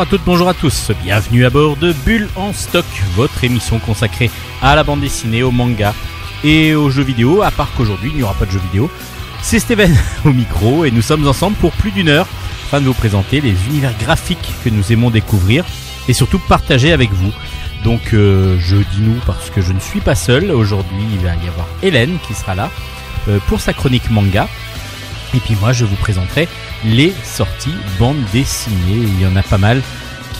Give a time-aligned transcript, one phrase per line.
[0.00, 0.92] Bonjour à toutes, bonjour à tous.
[1.02, 2.86] Bienvenue à bord de Bulle en stock,
[3.16, 4.30] votre émission consacrée
[4.62, 5.92] à la bande dessinée, au manga
[6.42, 8.90] et aux jeux vidéo, à part qu'aujourd'hui il n'y aura pas de jeux vidéo.
[9.42, 9.94] C'est Steven
[10.24, 12.26] au micro et nous sommes ensemble pour plus d'une heure
[12.64, 15.66] afin de vous présenter les univers graphiques que nous aimons découvrir
[16.08, 17.32] et surtout partager avec vous.
[17.84, 20.50] Donc euh, je dis nous parce que je ne suis pas seul.
[20.50, 22.70] Aujourd'hui il va y avoir Hélène qui sera là
[23.28, 24.48] euh, pour sa chronique manga.
[25.34, 26.48] Et puis moi je vous présenterai
[26.84, 28.76] les sorties bande dessinées.
[29.06, 29.82] Il y en a pas mal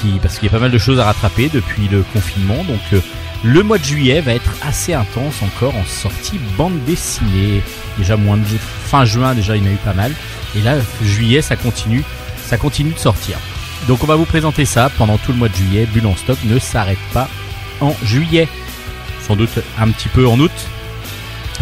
[0.01, 2.65] qui, parce qu'il y a pas mal de choses à rattraper depuis le confinement.
[2.65, 3.01] Donc euh,
[3.45, 7.63] le mois de juillet va être assez intense encore en sortie bande dessinée.
[7.99, 8.45] Déjà moins de
[8.87, 10.13] fin juin déjà il y en a eu pas mal.
[10.57, 12.05] Et là juillet ça continue,
[12.45, 13.39] ça continue de sortir.
[13.89, 15.87] Donc on va vous présenter ça pendant tout le mois de juillet.
[15.87, 17.29] Bulle en stock ne s'arrête pas
[17.81, 18.49] en juillet.
[19.27, 20.51] Sans doute un petit peu en août.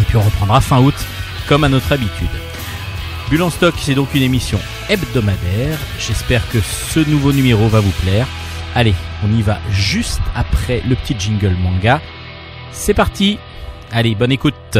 [0.00, 0.94] Et puis on reprendra fin août
[1.48, 2.28] comme à notre habitude.
[3.30, 5.78] Bulle en stock, c'est donc une émission hebdomadaire.
[5.98, 8.26] J'espère que ce nouveau numéro va vous plaire.
[8.74, 12.00] Allez, on y va juste après le petit jingle manga.
[12.72, 13.38] C'est parti.
[13.92, 14.78] Allez, bonne écoute.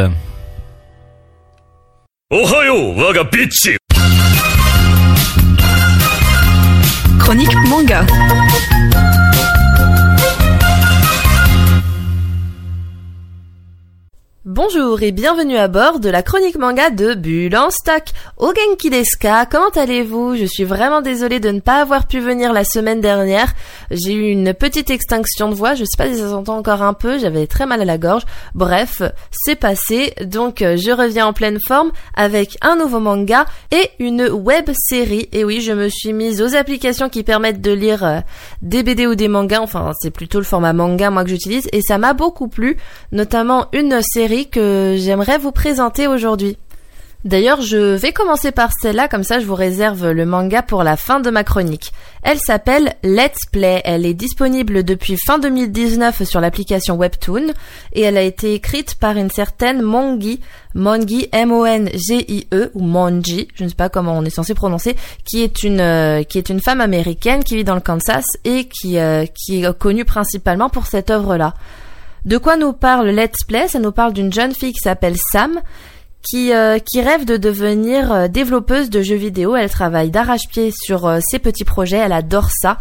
[7.18, 8.06] Chronique manga.
[14.60, 18.02] Bonjour et bienvenue à bord de la chronique manga de Bulle en stock.
[18.38, 20.34] Ogenki Deska, comment allez-vous?
[20.34, 23.52] Je suis vraiment désolée de ne pas avoir pu venir la semaine dernière.
[23.92, 26.92] J'ai eu une petite extinction de voix, je sais pas si ça s'entend encore un
[26.92, 28.24] peu, j'avais très mal à la gorge.
[28.56, 33.90] Bref, c'est passé, donc euh, je reviens en pleine forme avec un nouveau manga et
[34.00, 35.28] une web série.
[35.30, 38.18] Et oui, je me suis mise aux applications qui permettent de lire euh,
[38.62, 41.80] des BD ou des mangas, enfin c'est plutôt le format manga moi que j'utilise, et
[41.80, 42.76] ça m'a beaucoup plu,
[43.12, 46.56] notamment une série que j'aimerais vous présenter aujourd'hui.
[47.24, 50.96] D'ailleurs, je vais commencer par celle-là, comme ça je vous réserve le manga pour la
[50.96, 51.92] fin de ma chronique.
[52.22, 57.54] Elle s'appelle Let's Play, elle est disponible depuis fin 2019 sur l'application Webtoon,
[57.92, 60.38] et elle a été écrite par une certaine Mongi,
[60.76, 64.94] Mongi M-O-N-G-I-E, ou Mongi, je ne sais pas comment on est censé prononcer,
[65.24, 66.22] qui est une, euh,
[66.64, 70.86] femme américaine qui vit dans le Kansas et qui, euh, qui est connue principalement pour
[70.86, 71.54] cette œuvre-là.
[72.24, 73.68] De quoi nous parle Let's Play?
[73.68, 75.60] Ça nous parle d'une jeune fille qui s'appelle Sam,
[76.22, 79.56] qui, euh, qui rêve de devenir euh, développeuse de jeux vidéo.
[79.56, 82.78] Elle travaille d'arrache-pied sur euh, ses petits projets, elle adore ça.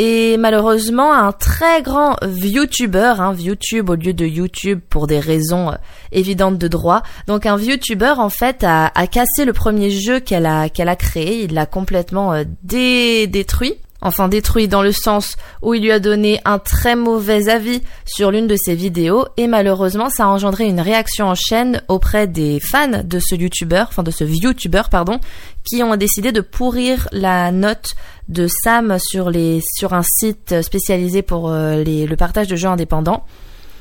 [0.00, 5.72] Et malheureusement, un très grand YouTuber, hein, YouTube au lieu de YouTube pour des raisons
[6.12, 7.02] évidentes de droit.
[7.26, 10.94] Donc un YouTuber en fait a, a cassé le premier jeu qu'elle a qu'elle a
[10.94, 11.42] créé.
[11.42, 12.32] Il l'a complètement
[12.62, 17.82] détruit enfin détruit dans le sens où il lui a donné un très mauvais avis
[18.04, 22.26] sur l'une de ses vidéos et malheureusement ça a engendré une réaction en chaîne auprès
[22.26, 25.18] des fans de ce youtubeur, enfin de ce youtubeur pardon,
[25.64, 27.90] qui ont décidé de pourrir la note
[28.28, 33.24] de Sam sur les sur un site spécialisé pour euh, le partage de jeux indépendants.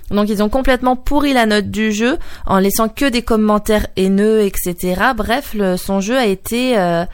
[0.10, 4.42] Donc ils ont complètement pourri la note du jeu en laissant que des commentaires haineux,
[4.42, 5.02] etc.
[5.16, 7.06] Bref, son jeu a été euh,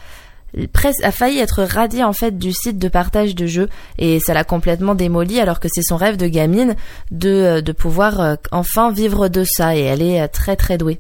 [1.03, 4.43] a failli être radié en fait du site de partage de jeux et ça l'a
[4.43, 6.75] complètement démoli alors que c'est son rêve de gamine
[7.11, 10.77] de, euh, de pouvoir euh, enfin vivre de ça et elle est euh, très très
[10.77, 10.99] douée.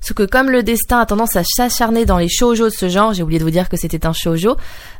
[0.00, 3.12] Ce que comme le destin a tendance à s'acharner dans les shoujo de ce genre,
[3.12, 4.56] j'ai oublié de vous dire que c'était un shoujo,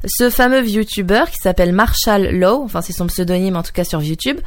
[0.06, 4.00] ce fameux YouTuber qui s'appelle Marshall Lowe, enfin c'est son pseudonyme en tout cas sur
[4.00, 4.38] YouTube,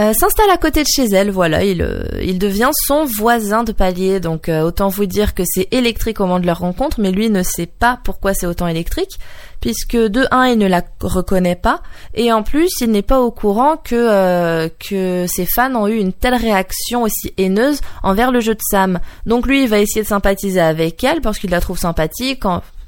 [0.00, 3.72] euh, s'installe à côté de chez elle, voilà, il, euh, il devient son voisin de
[3.72, 7.10] palier, donc euh, autant vous dire que c'est électrique au moment de leur rencontre, mais
[7.10, 9.18] lui ne sait pas pourquoi c'est autant électrique,
[9.60, 11.82] puisque de un, il ne la reconnaît pas,
[12.14, 16.14] et en plus, il n'est pas au courant que, que ses fans ont eu une
[16.14, 18.98] telle réaction aussi haineuse envers le jeu de Sam.
[19.26, 22.44] Donc lui, il va essayer de sympathiser avec elle, parce qu'il la trouve sympathique,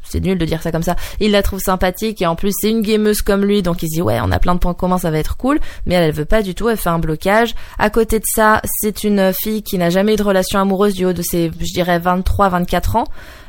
[0.08, 0.96] c'est nul de dire ça comme ça.
[1.20, 3.96] Il la trouve sympathique et en plus c'est une gameuse comme lui, donc il se
[3.96, 5.58] dit ouais on a plein de points communs, ça va être cool.
[5.86, 7.54] Mais elle, elle veut pas du tout, elle fait un blocage.
[7.78, 11.04] À côté de ça, c'est une fille qui n'a jamais eu de relation amoureuse du
[11.04, 13.04] haut de ses, je dirais 23-24 ans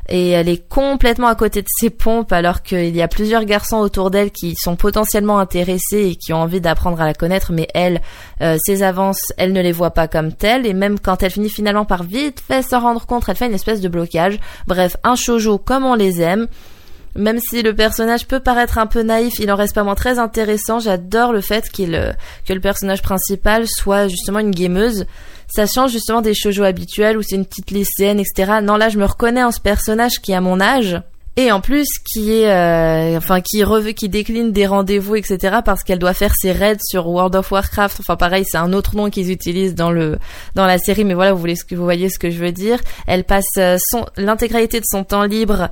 [0.07, 3.77] et elle est complètement à côté de ses pompes alors qu'il y a plusieurs garçons
[3.77, 7.67] autour d'elle qui sont potentiellement intéressés et qui ont envie d'apprendre à la connaître, mais
[7.73, 8.01] elle,
[8.41, 11.49] euh, ses avances, elle ne les voit pas comme telles et même quand elle finit
[11.49, 14.39] finalement par vite fait s'en rendre compte, elle fait une espèce de blocage.
[14.67, 16.47] Bref, un shoujo comme on les aime.
[17.17, 20.19] Même si le personnage peut paraître un peu naïf, il en reste pas moins très
[20.19, 20.79] intéressant.
[20.79, 22.11] J'adore le fait qu'il euh,
[22.45, 25.05] que le personnage principal soit justement une gameuse
[25.47, 28.59] ça change justement des shoujo habituels où c'est une petite lycéenne, etc.
[28.63, 31.01] Non, là, je me reconnais en ce personnage qui a mon âge.
[31.37, 33.61] Et en plus, qui est, euh, enfin, qui
[33.93, 35.57] qui décline des rendez-vous, etc.
[35.65, 37.99] Parce qu'elle doit faire ses raids sur World of Warcraft.
[37.99, 40.17] Enfin, pareil, c'est un autre nom qu'ils utilisent dans le
[40.55, 42.79] dans la série, mais voilà, vous voulez vous voyez ce que je veux dire.
[43.05, 45.69] Elle passe euh, son l'intégralité de son temps libre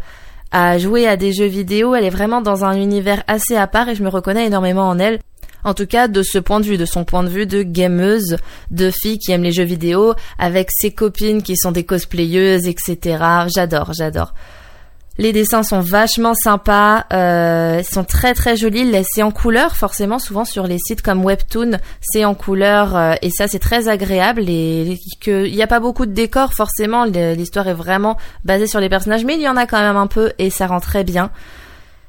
[0.52, 1.96] à jouer à des jeux vidéo.
[1.96, 5.00] Elle est vraiment dans un univers assez à part et je me reconnais énormément en
[5.00, 5.20] elle.
[5.64, 8.38] En tout cas, de ce point de vue, de son point de vue de gameuse,
[8.72, 13.24] de fille qui aime les jeux vidéo, avec ses copines qui sont des cosplayeuses, etc.
[13.54, 14.34] J'adore, j'adore.
[15.20, 18.92] Les dessins sont vachement sympas, euh, sont très très jolis.
[19.14, 23.30] C'est en couleur, forcément, souvent sur les sites comme Webtoon, c'est en couleur euh, et
[23.30, 24.46] ça c'est très agréable.
[24.48, 28.90] Et il n'y a pas beaucoup de décors, forcément, l'histoire est vraiment basée sur les
[28.90, 31.30] personnages, mais il y en a quand même un peu et ça rend très bien.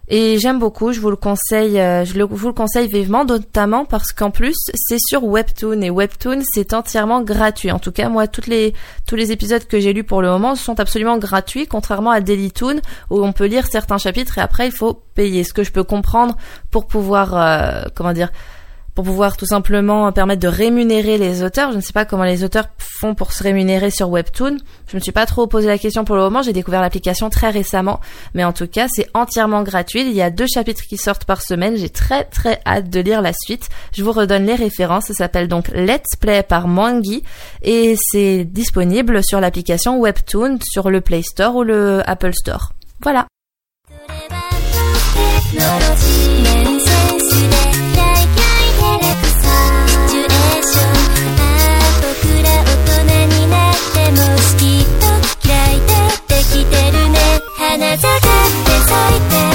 [0.08, 4.12] Et j'aime beaucoup, je vous le conseille, euh, je vous le conseille vivement, notamment parce
[4.12, 7.70] qu'en plus c'est sur Webtoon et Webtoon c'est entièrement gratuit.
[7.70, 8.74] En tout cas, moi, toutes les
[9.06, 12.80] tous les épisodes que j'ai lus pour le moment sont absolument gratuits, contrairement à Dailytoon
[13.08, 15.42] où on peut lire certains chapitres et après il faut payer.
[15.42, 16.36] Ce que je peux comprendre
[16.70, 18.30] pour pouvoir, euh, comment dire,
[18.94, 21.72] pour pouvoir tout simplement permettre de rémunérer les auteurs.
[21.72, 24.56] Je ne sais pas comment les auteurs font pour se rémunérer sur Webtoon.
[24.86, 26.42] Je me suis pas trop posé la question pour le moment.
[26.42, 28.00] J'ai découvert l'application très récemment,
[28.34, 30.02] mais en tout cas, c'est entièrement gratuit.
[30.02, 31.76] Il y a deux chapitres qui sortent par semaine.
[31.76, 33.68] J'ai très très hâte de lire la suite.
[33.92, 35.06] Je vous redonne les références.
[35.06, 37.24] Ça s'appelle donc Let's Play par Mangi
[37.62, 42.72] et c'est disponible sur l'application Webtoon sur le Play Store ou le Apple Store.
[43.02, 43.26] Voilà.
[57.94, 59.53] って咲いて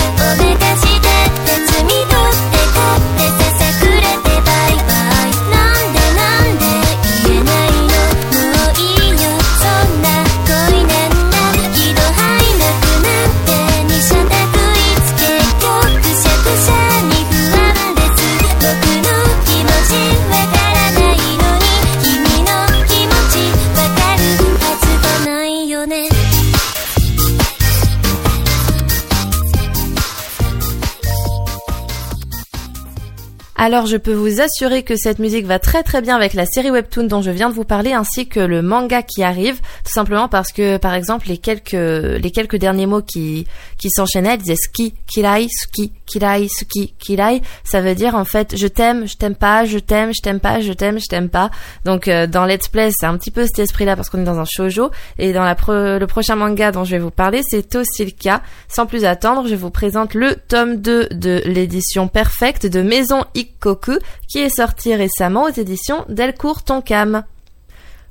[33.62, 36.72] Alors je peux vous assurer que cette musique va très très bien avec la série
[36.72, 40.30] webtoon dont je viens de vous parler ainsi que le manga qui arrive, tout simplement
[40.30, 43.48] parce que par exemple les quelques les quelques derniers mots qui
[43.78, 48.66] qui s'enchaînaient disaient ski, kirai, ski, kirai, ski, kirai, ça veut dire en fait je
[48.66, 51.52] t'aime, je t'aime pas, je t'aime, je t'aime pas, je t'aime, je t'aime pas.
[51.84, 54.24] Donc euh, dans Let's Play, c'est un petit peu cet esprit là parce qu'on est
[54.24, 57.76] dans un shoujo et dans la le prochain manga dont je vais vous parler, c'est
[57.76, 58.42] aussi le cas.
[58.70, 63.49] Sans plus attendre, je vous présente le tome 2 de l'édition perfecte de Maison X
[63.60, 67.24] Koku, qui est sorti récemment aux éditions Delcourt Tonkam.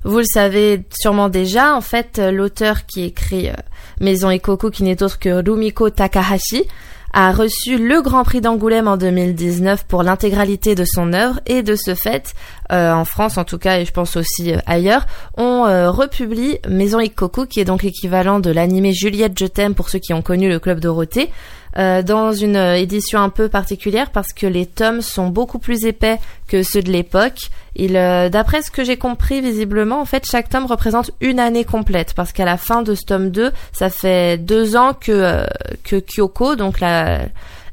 [0.05, 3.55] Vous le savez sûrement déjà, en fait, l'auteur qui écrit euh,
[4.01, 6.65] Maison Ikoku, qui n'est autre que Rumiko Takahashi,
[7.13, 11.75] a reçu le Grand Prix d'Angoulême en 2019 pour l'intégralité de son œuvre et de
[11.75, 12.35] ce fait,
[12.71, 17.01] euh, en France en tout cas et je pense aussi euh, ailleurs, on republie Maison
[17.01, 20.51] Ikoku qui est donc l'équivalent de l'animé Juliette je t'aime pour ceux qui ont connu
[20.51, 21.31] le Club Dorothée,
[21.77, 25.85] euh, dans une euh, édition un peu particulière parce que les tomes sont beaucoup plus
[25.85, 27.51] épais que ceux de l'époque.
[27.79, 32.15] Euh, d'après ce que j'ai compris visiblement, en fait, chaque tome représente une année complète
[32.15, 35.45] parce qu'à la fin de ce tome 2, ça fait deux ans que
[35.85, 37.21] que Kyoko, donc la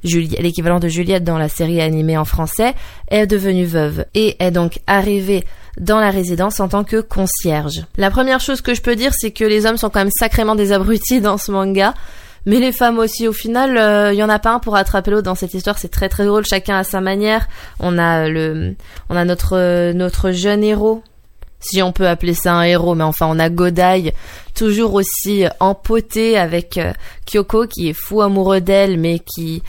[0.04, 2.76] l'équivalent de Juliette dans la série animée en français,
[3.10, 5.44] est devenue veuve et est donc arrivée
[5.80, 7.86] dans la résidence en tant que concierge.
[7.98, 10.56] La première chose que je peux dire, c'est que les hommes sont quand même sacrément
[10.56, 11.94] des abrutis dans ce manga.
[12.46, 15.12] Mais les femmes aussi, au final, il euh, y en a pas un pour attraper
[15.12, 15.80] l'autre dans cette histoire.
[15.80, 17.48] C'est très très drôle, chacun à sa manière.
[17.80, 18.76] On a le,
[19.10, 21.02] on a notre notre jeune héros,
[21.60, 24.14] si on peut appeler ça un héros, mais enfin on a Godai,
[24.54, 26.94] toujours aussi empoté avec euh,
[27.26, 29.64] Kyoko qui est fou amoureux d'elle, mais qui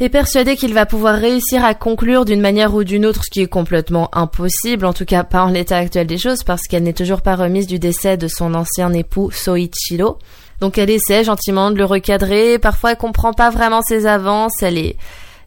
[0.00, 3.40] est persuadé qu'il va pouvoir réussir à conclure d'une manière ou d'une autre, ce qui
[3.40, 6.92] est complètement impossible, en tout cas pas en l'état actuel des choses, parce qu'elle n'est
[6.92, 10.18] toujours pas remise du décès de son ancien époux Soichiro.
[10.60, 12.58] Donc elle essaie gentiment de le recadrer.
[12.58, 14.62] Parfois elle comprend pas vraiment ses avances.
[14.62, 14.96] Elle est,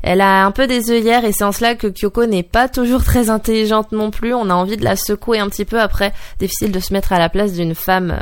[0.03, 3.03] elle a un peu des œillères et c'est en cela que Kyoko n'est pas toujours
[3.03, 4.33] très intelligente non plus.
[4.33, 6.13] On a envie de la secouer un petit peu après.
[6.39, 8.19] Difficile de se mettre à la place d'une femme,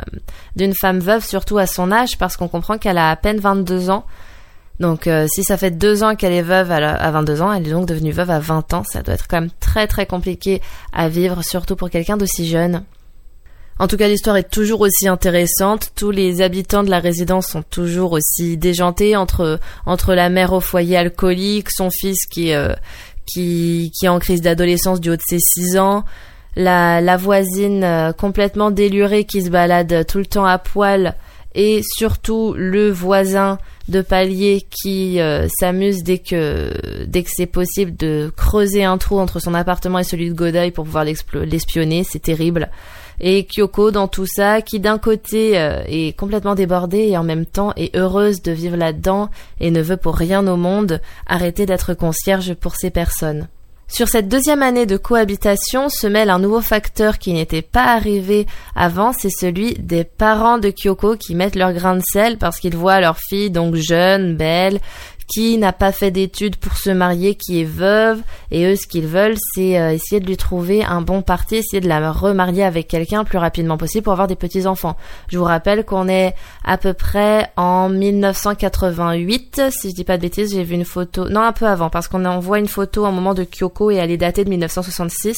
[0.56, 3.90] d'une femme veuve, surtout à son âge, parce qu'on comprend qu'elle a à peine 22
[3.90, 4.04] ans.
[4.80, 7.70] Donc euh, si ça fait deux ans qu'elle est veuve à 22 ans, elle est
[7.70, 8.82] donc devenue veuve à 20 ans.
[8.84, 10.60] Ça doit être quand même très très compliqué
[10.92, 12.84] à vivre, surtout pour quelqu'un d'aussi jeune.
[13.78, 15.90] En tout cas, l'histoire est toujours aussi intéressante.
[15.94, 20.60] Tous les habitants de la résidence sont toujours aussi déjantés entre entre la mère au
[20.60, 22.72] foyer alcoolique, son fils qui euh,
[23.26, 26.04] qui qui est en crise d'adolescence du haut de ses 6 ans,
[26.56, 31.14] la la voisine euh, complètement délurée qui se balade tout le temps à poil
[31.54, 37.94] et surtout le voisin de palier qui euh, s'amuse dès que dès que c'est possible
[37.94, 42.22] de creuser un trou entre son appartement et celui de Godai pour pouvoir l'espionner, c'est
[42.22, 42.70] terrible.
[43.20, 47.46] Et Kyoko dans tout ça, qui d'un côté euh, est complètement débordée et en même
[47.46, 49.30] temps est heureuse de vivre là-dedans
[49.60, 53.48] et ne veut pour rien au monde arrêter d'être concierge pour ces personnes.
[53.88, 58.46] Sur cette deuxième année de cohabitation se mêle un nouveau facteur qui n'était pas arrivé
[58.74, 62.76] avant, c'est celui des parents de Kyoko qui mettent leur grain de sel parce qu'ils
[62.76, 64.80] voient leur fille donc jeune, belle,
[65.26, 69.06] qui n'a pas fait d'études pour se marier, qui est veuve, et eux, ce qu'ils
[69.06, 72.88] veulent, c'est euh, essayer de lui trouver un bon parti, essayer de la remarier avec
[72.88, 74.96] quelqu'un le plus rapidement possible pour avoir des petits-enfants.
[75.28, 80.22] Je vous rappelle qu'on est à peu près en 1988, si je dis pas de
[80.22, 83.10] bêtises, j'ai vu une photo, non, un peu avant, parce qu'on envoie une photo au
[83.10, 85.36] moment de Kyoko et elle est datée de 1966.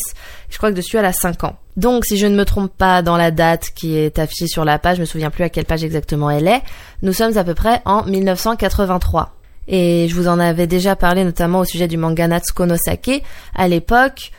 [0.51, 1.57] Je crois que dessus, elle a 5 ans.
[1.77, 4.79] Donc, si je ne me trompe pas dans la date qui est affichée sur la
[4.81, 6.63] page, je me souviens plus à quelle page exactement elle est,
[7.03, 9.38] nous sommes à peu près en 1983.
[9.69, 13.23] Et je vous en avais déjà parlé notamment au sujet du manga Natsuko no Sake.
[13.55, 14.33] À l'époque,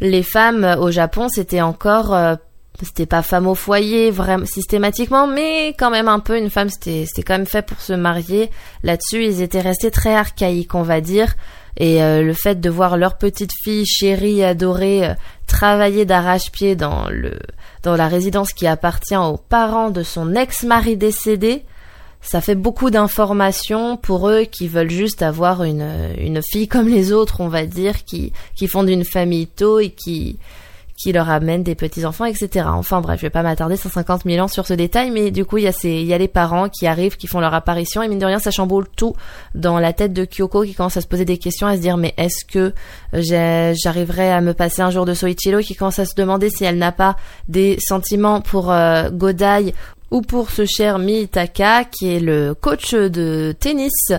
[0.00, 2.36] les femmes au Japon, c'était encore euh,
[2.84, 7.04] c'était pas femme au foyer vraiment systématiquement mais quand même un peu une femme c'était
[7.06, 8.50] c'était quand même fait pour se marier
[8.82, 11.34] là-dessus ils étaient restés très archaïques on va dire
[11.76, 15.14] et euh, le fait de voir leur petite fille chérie adorée euh,
[15.46, 17.38] travailler d'arrache-pied dans le
[17.82, 21.64] dans la résidence qui appartient aux parents de son ex-mari décédé
[22.20, 27.12] ça fait beaucoup d'informations pour eux qui veulent juste avoir une, une fille comme les
[27.12, 30.38] autres, on va dire, qui, qui fondent une famille tôt et qui,
[30.98, 32.66] qui leur amènent des petits-enfants, etc.
[32.70, 35.58] Enfin bref, je vais pas m'attarder 150 000 ans sur ce détail, mais du coup,
[35.58, 38.02] il y a ces, il y a les parents qui arrivent, qui font leur apparition,
[38.02, 39.14] et mine de rien, ça chamboule tout
[39.54, 41.96] dans la tête de Kyoko qui commence à se poser des questions, à se dire,
[41.96, 42.74] mais est-ce que
[43.12, 46.78] j'arriverai à me passer un jour de Soichiro, qui commence à se demander si elle
[46.78, 47.16] n'a pas
[47.48, 49.74] des sentiments pour euh, Godai
[50.10, 54.12] ou pour ce cher Mitaka qui est le coach de tennis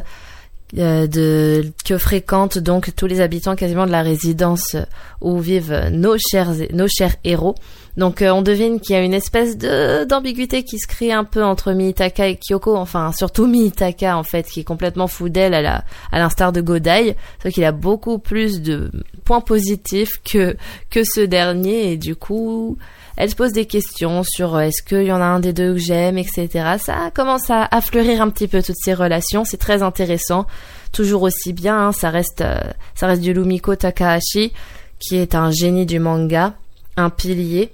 [0.78, 4.76] euh, de que fréquentent donc tous les habitants quasiment de la résidence
[5.20, 7.56] où vivent nos chers nos chers héros.
[7.98, 11.24] Donc euh, on devine qu'il y a une espèce de d'ambiguïté qui se crée un
[11.24, 15.56] peu entre Mitaka et Kyoko, enfin surtout Mitaka en fait qui est complètement fou d'elle
[15.56, 18.92] à la à l'instar de Godai, sauf qu'il a beaucoup plus de
[19.26, 20.56] points positifs que
[20.92, 21.94] que ce dernier.
[21.94, 22.78] Et du coup
[23.20, 25.74] elle se pose des questions sur euh, est-ce qu'il y en a un des deux
[25.74, 26.78] que j'aime, etc.
[26.80, 29.44] Ça commence à, fleurir un petit peu toutes ces relations.
[29.44, 30.48] C'est très intéressant,
[30.94, 31.88] toujours aussi bien.
[31.88, 31.92] Hein.
[31.92, 32.58] ça reste, euh,
[32.96, 34.54] ça reste du Lumiko Takahashi,
[35.00, 36.54] qui est un génie du manga,
[36.96, 37.74] un pilier.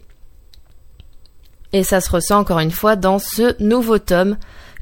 [1.74, 4.38] Et ça se ressent encore une fois dans ce nouveau tome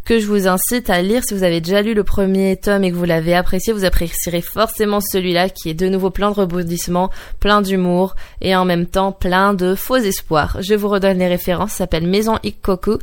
[0.05, 1.23] que je vous incite à lire.
[1.23, 4.41] Si vous avez déjà lu le premier tome et que vous l'avez apprécié, vous apprécierez
[4.41, 9.11] forcément celui-là qui est de nouveau plein de rebondissements, plein d'humour et en même temps
[9.11, 10.57] plein de faux espoirs.
[10.61, 12.99] Je vous redonne les références, ça s'appelle Maison Ikkoku.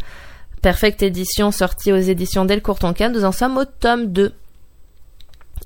[0.62, 3.10] Perfecte édition sortie aux éditions Delcourt Tonkan.
[3.10, 4.32] Nous en sommes au tome 2.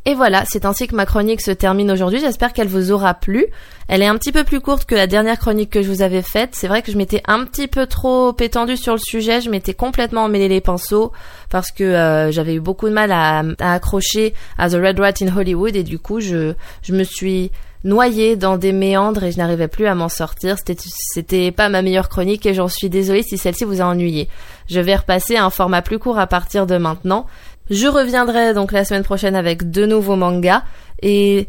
[0.06, 2.20] Et voilà, c'est ainsi que ma chronique se termine aujourd'hui.
[2.20, 3.46] J'espère qu'elle vous aura plu.
[3.88, 6.20] Elle est un petit peu plus courte que la dernière chronique que je vous avais
[6.20, 6.50] faite.
[6.52, 9.40] C'est vrai que je m'étais un petit peu trop étendue sur le sujet.
[9.40, 11.12] Je m'étais complètement emmêlé les pinceaux
[11.49, 15.34] parce que euh, j'avais eu beaucoup de mal à, accrocher à The Red Rat in
[15.34, 17.50] Hollywood et du coup, je, je me suis
[17.84, 20.56] noyée dans des méandres et je n'arrivais plus à m'en sortir.
[20.58, 20.76] C'était,
[21.12, 24.28] c'était pas ma meilleure chronique et j'en suis désolée si celle-ci vous a ennuyé.
[24.68, 27.26] Je vais repasser à un format plus court à partir de maintenant.
[27.71, 30.62] Je reviendrai donc la semaine prochaine avec de nouveaux mangas
[31.02, 31.49] et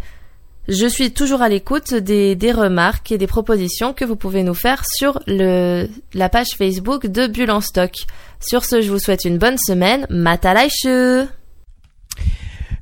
[0.67, 4.83] je suis toujours à l'écoute des, remarques et des propositions que vous pouvez nous faire
[4.85, 7.91] sur la page Facebook de Bulle en stock.
[8.39, 10.07] Sur ce, je vous souhaite une bonne semaine.
[10.09, 11.27] Matalaishu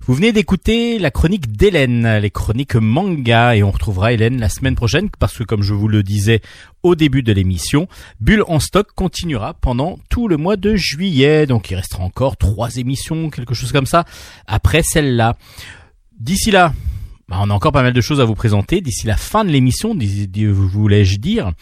[0.06, 4.76] vous venez d'écouter la chronique d'Hélène, les chroniques manga, et on retrouvera Hélène la semaine
[4.76, 6.42] prochaine parce que comme je vous le disais
[6.84, 7.88] au début de l'émission,
[8.20, 12.76] Bulle en stock continuera pendant tout le mois de juillet, donc il restera encore trois
[12.76, 14.04] émissions, quelque chose comme ça,
[14.46, 15.38] après celle-là.
[16.20, 16.74] D'ici là,
[17.30, 18.82] bah, on a encore pas mal de choses à vous présenter.
[18.82, 21.54] D'ici la fin de l'émission, voulais-je dire.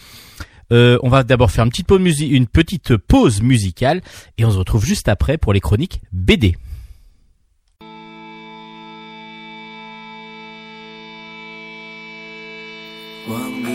[0.71, 4.01] Euh, on va d'abord faire une petite pause musicale
[4.39, 6.55] et on se retrouve juste après pour les chroniques BD.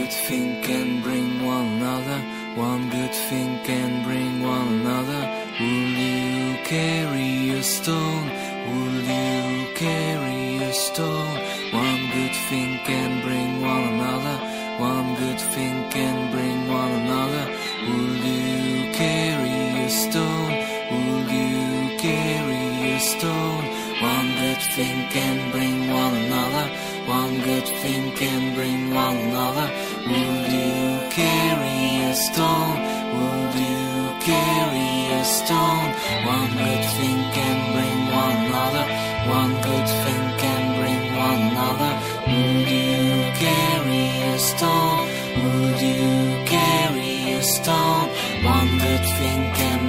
[0.06, 2.20] Good thing can bring one another.
[2.54, 5.22] One good thing can bring one another.
[5.58, 8.26] Will you carry a stone?
[8.68, 11.36] Will you carry a stone?
[11.72, 14.36] One good thing can bring one another.
[14.78, 17.44] One good thing can bring one another.
[17.88, 20.52] Will you carry a stone?
[20.92, 23.64] Will you carry a stone?
[24.14, 26.66] One good thing can bring one another.
[27.06, 29.95] One good thing can bring one another.
[32.16, 32.78] Stone?
[33.16, 33.86] Would you
[34.24, 35.90] carry a stone?
[36.24, 38.84] One good thing can bring one another.
[39.38, 41.92] One good thing can bring one another.
[42.30, 42.96] Would you
[43.44, 45.00] carry a stone?
[45.42, 48.08] Would you carry a stone?
[48.44, 49.85] One good thing can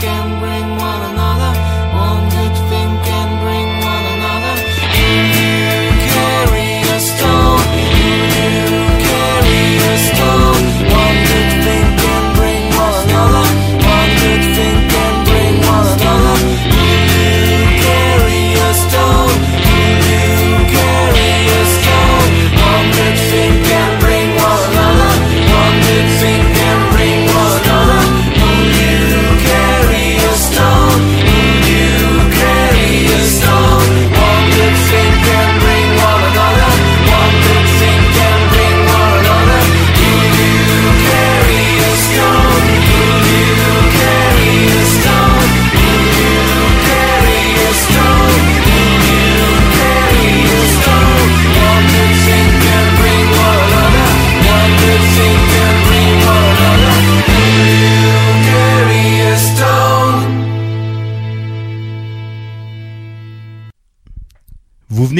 [0.00, 0.39] good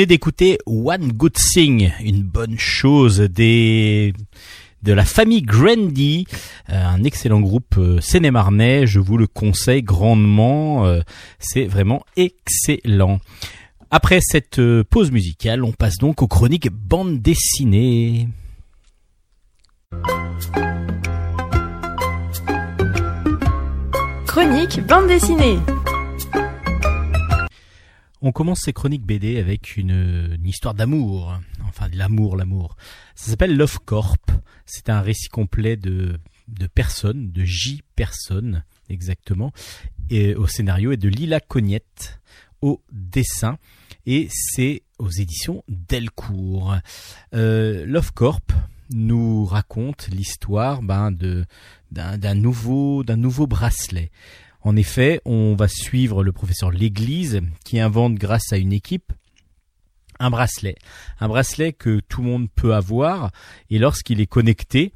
[0.06, 4.12] d'écouter One Good Thing, une bonne chose des
[4.82, 6.26] de la famille Grandy,
[6.70, 11.00] euh, un excellent groupe euh, sénémarnais, je vous le conseille grandement, euh,
[11.38, 13.20] c'est vraiment excellent.
[13.90, 18.28] Après cette pause musicale, on passe donc aux chroniques bande dessinée.
[24.26, 25.58] Chronique bande dessinée.
[28.22, 32.76] On commence ces chroniques BD avec une, histoire d'amour, enfin de l'amour, l'amour.
[33.14, 34.30] Ça s'appelle Love Corp.
[34.66, 36.18] C'est un récit complet de,
[36.74, 39.52] personnes, de J personnes exactement,
[40.10, 42.20] et au scénario et de Lila Cognette
[42.60, 43.56] au dessin.
[44.04, 46.76] Et c'est aux éditions Delcourt.
[47.34, 48.52] Euh, Love Corp
[48.90, 51.44] nous raconte l'histoire ben, de
[51.90, 54.10] d'un nouveau d'un nouveau bracelet.
[54.62, 59.12] En effet, on va suivre le professeur L'Église qui invente grâce à une équipe
[60.20, 60.76] un bracelet.
[61.18, 63.30] Un bracelet que tout le monde peut avoir
[63.70, 64.92] et lorsqu'il est connecté,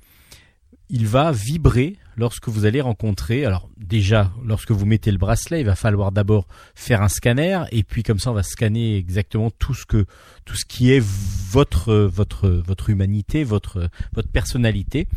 [0.90, 3.44] il va vibrer lorsque vous allez rencontrer.
[3.44, 7.82] Alors déjà, lorsque vous mettez le bracelet, il va falloir d'abord faire un scanner et
[7.82, 10.04] puis comme ça on va scanner exactement tout ce que
[10.44, 15.08] tout ce qui est votre votre votre humanité, votre votre personnalité.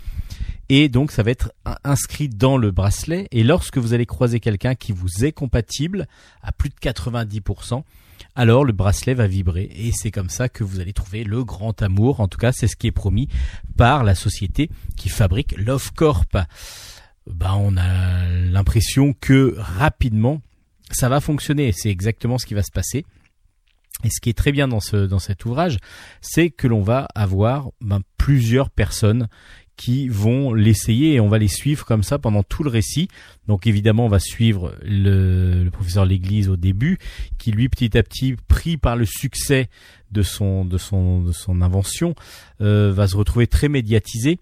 [0.69, 3.27] Et donc ça va être in- inscrit dans le bracelet.
[3.31, 6.07] Et lorsque vous allez croiser quelqu'un qui vous est compatible
[6.41, 7.83] à plus de 90%,
[8.35, 9.69] alors le bracelet va vibrer.
[9.75, 12.19] Et c'est comme ça que vous allez trouver le grand amour.
[12.19, 13.29] En tout cas, c'est ce qui est promis
[13.77, 16.37] par la société qui fabrique Love Corp.
[17.27, 20.41] Ben, on a l'impression que rapidement,
[20.91, 21.71] ça va fonctionner.
[21.71, 23.05] C'est exactement ce qui va se passer.
[24.03, 25.77] Et ce qui est très bien dans, ce, dans cet ouvrage,
[26.21, 29.27] c'est que l'on va avoir ben, plusieurs personnes
[29.77, 33.07] qui vont l'essayer et on va les suivre comme ça pendant tout le récit.
[33.47, 36.97] Donc évidemment, on va suivre le, le professeur L'Église au début,
[37.37, 39.69] qui lui petit à petit, pris par le succès
[40.11, 42.15] de son de son de son invention,
[42.61, 44.39] euh, va se retrouver très médiatisé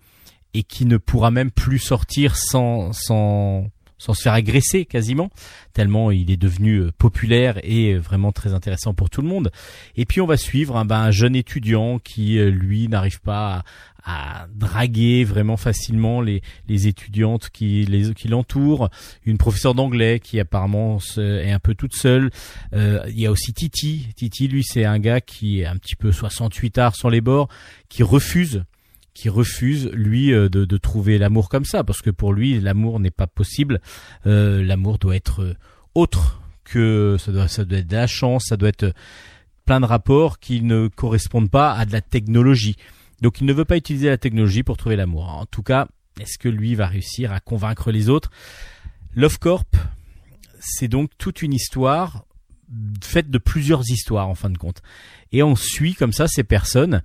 [0.53, 5.29] et qui ne pourra même plus sortir sans sans sans se faire agresser quasiment,
[5.73, 9.51] tellement il est devenu euh, populaire et euh, vraiment très intéressant pour tout le monde.
[9.95, 13.63] Et puis on va suivre un, ben, un jeune étudiant qui, euh, lui, n'arrive pas
[14.05, 18.89] à, draguer vraiment facilement les, les étudiantes qui les qui l'entourent.
[19.25, 22.29] Une professeure d'anglais qui apparemment est un peu toute seule.
[22.73, 24.07] Euh, il y a aussi Titi.
[24.15, 27.49] Titi, lui, c'est un gars qui est un petit peu 68 arts sur les bords,
[27.89, 28.63] qui refuse
[29.15, 32.99] qui refuse lui euh, de, de trouver l'amour comme ça parce que pour lui l'amour
[32.99, 33.79] n'est pas possible
[34.27, 35.55] Euh, l'amour doit être euh,
[35.95, 38.93] autre que ça doit ça doit être de la chance ça doit être
[39.65, 42.75] plein de rapports qui ne correspondent pas à de la technologie
[43.21, 45.87] donc il ne veut pas utiliser la technologie pour trouver l'amour en tout cas
[46.19, 48.31] est-ce que lui va réussir à convaincre les autres?
[49.15, 49.75] Love Corp
[50.59, 52.25] c'est donc toute une histoire
[53.03, 54.81] faite de plusieurs histoires en fin de compte
[55.31, 57.03] et on suit comme ça ces personnes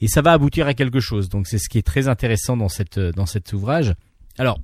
[0.00, 1.28] et ça va aboutir à quelque chose.
[1.28, 3.94] Donc c'est ce qui est très intéressant dans cette dans cet ouvrage.
[4.38, 4.60] Alors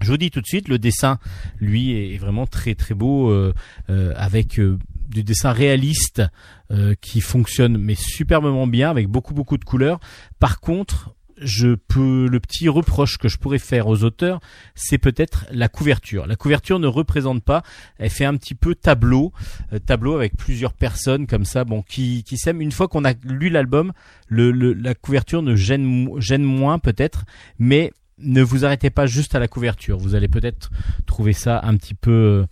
[0.00, 1.18] je vous dis tout de suite, le dessin,
[1.58, 3.54] lui, est vraiment très très beau, euh,
[3.90, 4.78] euh, avec euh,
[5.14, 6.22] du dessin réaliste
[6.70, 9.98] euh, qui fonctionne mais superbement bien avec beaucoup beaucoup de couleurs.
[10.38, 14.38] Par contre, je peux le petit reproche que je pourrais faire aux auteurs,
[14.76, 16.26] c'est peut-être la couverture.
[16.28, 17.64] La couverture ne représente pas,
[17.98, 19.32] elle fait un petit peu tableau,
[19.72, 22.60] euh, tableau avec plusieurs personnes comme ça, bon, qui qui s'aiment.
[22.60, 23.92] Une fois qu'on a lu l'album,
[24.28, 27.24] le, le- la couverture ne gêne gêne moins peut-être,
[27.58, 29.98] mais ne vous arrêtez pas juste à la couverture.
[29.98, 30.70] Vous allez peut-être
[31.04, 32.46] trouver ça un petit peu euh,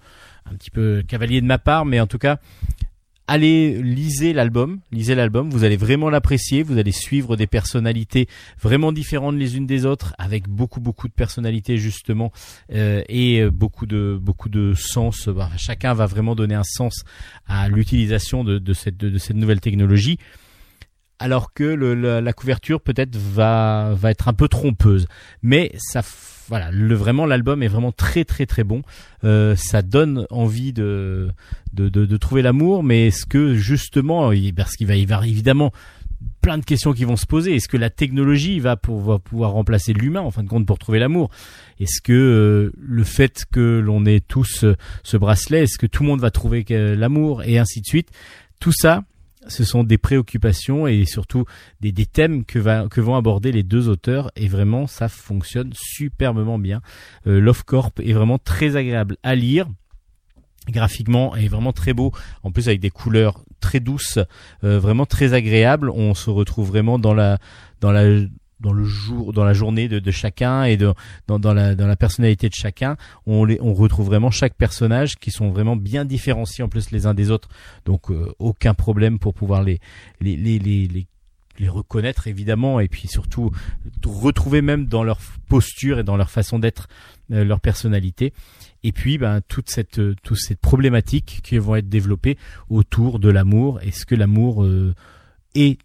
[0.50, 2.38] un petit peu cavalier de ma part, mais en tout cas,
[3.26, 8.28] allez lisez l'album, lisez l'album, vous allez vraiment l'apprécier, vous allez suivre des personnalités
[8.60, 12.32] vraiment différentes les unes des autres, avec beaucoup beaucoup de personnalités justement
[12.72, 15.28] euh, et euh, beaucoup de beaucoup de sens.
[15.28, 17.04] Bah, chacun va vraiment donner un sens
[17.46, 20.18] à l'utilisation de, cette de cette nouvelle technologie.
[21.22, 25.06] Alors que le- la, la couverture peut-être va va être un peu trompeuse,
[25.42, 26.02] mais ça
[26.48, 28.82] voilà le vraiment l'album est vraiment très très très bon.
[29.24, 31.30] Euh, ça donne envie de
[31.72, 35.24] de, de, de trouver l'amour, mais est-ce que justement, il- parce qu'il va y avoir
[35.24, 35.72] évidemment
[36.40, 37.54] plein de questions qui vont se poser.
[37.54, 39.20] Est-ce que la technologie va pouvoir,
[39.52, 41.30] remplacer l'humain en fin de compte pour trouver l'amour?
[41.80, 46.02] Est-ce que euh, le fait que l'on ait tous euh, ce bracelet, est-ce que tout
[46.02, 47.42] le monde va trouver que- l'amour?
[47.44, 48.08] Et ainsi de suite
[48.60, 49.02] Tout ça,
[49.48, 51.44] ce sont des préoccupations et surtout
[51.80, 56.80] des, thèmes que, vont aborder les deux auteurs et vraiment ça fonctionne superbement bien.
[57.26, 59.66] Euh, Love Corp est vraiment très agréable à lire.
[60.68, 62.12] Graphiquement est vraiment très beau.
[62.44, 64.18] En plus avec des couleurs très douces
[64.62, 65.90] euh, vraiment très agréables.
[65.90, 67.38] On se retrouve vraiment dans la
[68.62, 70.92] dans le jour dans la journée de, de chacun et de
[71.26, 72.96] dans, dans la dans la personnalité de chacun
[73.26, 77.06] on les on retrouve vraiment chaque personnage qui sont vraiment bien différenciés en plus les
[77.06, 77.48] uns des autres.
[77.84, 79.80] Donc euh, aucun problème pour pouvoir les
[80.20, 81.06] les les les, les
[81.58, 83.50] les reconnaître évidemment et puis surtout
[84.04, 86.88] retrouver même dans leur posture et dans leur façon d'être
[87.30, 88.32] euh, leur personnalité.
[88.84, 93.30] Et puis ben toute cette euh, toute cette problématique qui vont être développées autour de
[93.30, 93.80] l'amour.
[93.82, 94.94] Est-ce que l'amour euh,
[95.54, 95.78] est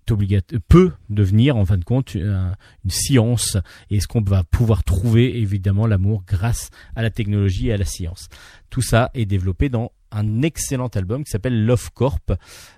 [0.68, 3.58] peut devenir en fin de compte un- une science
[3.90, 7.86] et est-ce qu'on va pouvoir trouver évidemment l'amour grâce à la technologie et à la
[7.86, 8.30] science?
[8.70, 12.32] Tout ça est développé dans un excellent album qui s'appelle Love Corp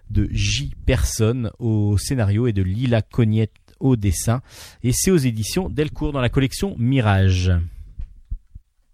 [0.10, 0.72] de J.
[0.86, 4.42] Person au scénario et de Lila Cognette au dessin
[4.84, 7.52] et c'est aux éditions Delcourt dans la collection Mirage.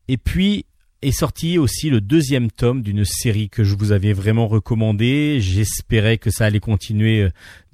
[0.07, 0.65] Et puis
[1.01, 5.37] est sorti aussi le deuxième tome d'une série que je vous avais vraiment recommandé.
[5.39, 7.29] J'espérais que ça allait continuer euh,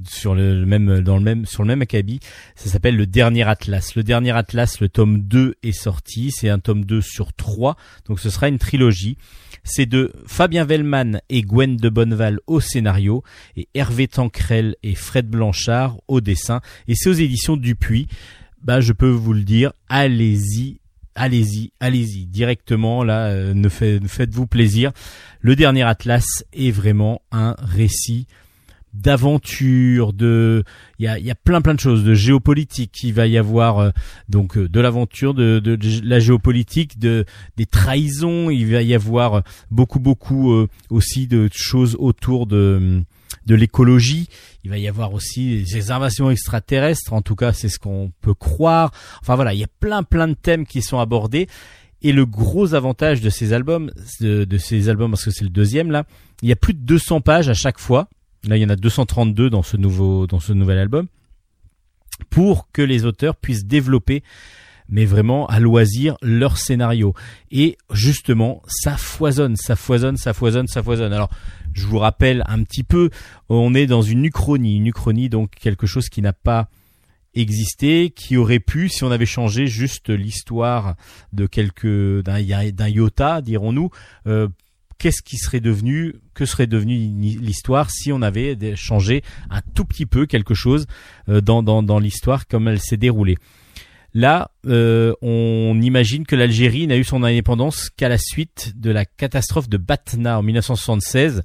[0.08, 2.20] sur le même dans le même sur le même acabit.
[2.56, 3.96] Ça s'appelle le dernier Atlas.
[3.96, 7.78] Le dernier Atlas, le tome 2 est sorti, c'est un tome 2 sur 3.
[8.08, 9.18] Donc ce sera une trilogie.
[9.64, 13.24] C'est de Fabien Vellman et Gwen de Bonneval au scénario
[13.56, 18.08] et Hervé Tancrel et Fred Blanchard au dessin et c'est aux éditions Dupuis.
[18.64, 20.81] Bah je peux vous le dire, allez-y
[21.16, 24.92] allez-y, allez-y directement là, euh, ne, fait- ne faites-vous plaisir.
[25.42, 28.28] Le dernier Atlas est vraiment un récit
[28.94, 30.64] d'aventure, de
[31.00, 33.04] il y a, plein plein de choses, de géopolitique.
[33.04, 33.90] Il va y avoir euh,
[34.28, 35.62] donc euh, de l'aventure, de,
[36.04, 38.50] la géopolitique, de des trahisons.
[38.50, 43.02] Il va y avoir beaucoup beaucoup aussi de choses autour de
[43.46, 44.28] de l'écologie.
[44.64, 47.14] Il va y avoir aussi des invasions extraterrestres.
[47.14, 48.92] En tout cas, c'est ce qu'on peut croire.
[49.22, 51.48] Enfin voilà, il y a plein plein de thèmes qui sont abordés.
[52.04, 55.92] Et le gros avantage de ces albums, de, ces albums, parce que c'est le deuxième
[55.92, 56.06] là,
[56.42, 58.10] il y a plus de 200 pages à chaque fois.
[58.48, 61.06] Là, il y en a 232 dans ce nouveau, dans ce nouvel album,
[62.32, 64.24] pour que les auteurs puissent développer,
[64.92, 67.16] mais vraiment à loisir, leur scénario.
[67.50, 71.14] Et justement, ça foisonne, ça foisonne, ça foisonne, ça foisonne.
[71.14, 71.32] Alors,
[71.74, 73.10] je vous rappelle un petit peu,
[73.50, 76.70] on est dans une uchronie, une uchronie donc quelque chose qui n'a pas
[77.34, 80.96] existé, qui aurait pu, si on avait changé juste l'histoire
[81.32, 83.90] de quelques d'un iota, dirons-nous,
[84.28, 84.50] euh,
[84.98, 90.06] qu'est-ce qui serait devenu, que serait devenu l'histoire si on avait changé un tout petit
[90.06, 90.88] peu quelque chose
[91.30, 93.38] euh, dans dans, dans l'histoire comme elle s'est déroulée.
[94.14, 99.06] Là, euh, on imagine que l'Algérie n'a eu son indépendance qu'à la suite de la
[99.06, 101.44] catastrophe de Batna en 1976,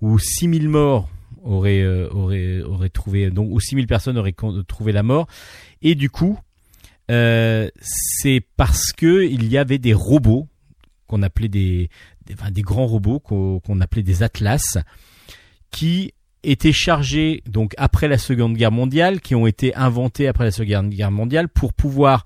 [0.00, 1.08] où 6000 morts
[1.42, 4.34] auraient, euh, auraient, auraient trouvé, donc, où 6000 personnes auraient
[4.68, 5.26] trouvé la mort.
[5.82, 6.38] Et du coup,
[7.10, 10.46] euh, c'est parce que il y avait des robots
[11.08, 11.88] qu'on appelait des,
[12.26, 14.78] des, grands robots qu'on appelait des atlas,
[15.70, 16.12] qui
[16.50, 20.90] étaient chargés donc après la Seconde Guerre mondiale, qui ont été inventés après la Seconde
[20.90, 22.24] Guerre mondiale pour pouvoir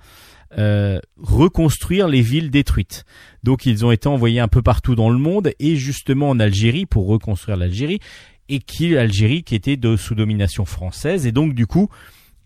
[0.59, 3.05] euh, reconstruire les villes détruites.
[3.43, 6.87] Donc ils ont été envoyés un peu partout dans le monde et justement en Algérie
[6.87, 8.01] pour reconstruire l'Algérie
[8.49, 11.89] et qui l'Algérie qui était de sous domination française et donc du coup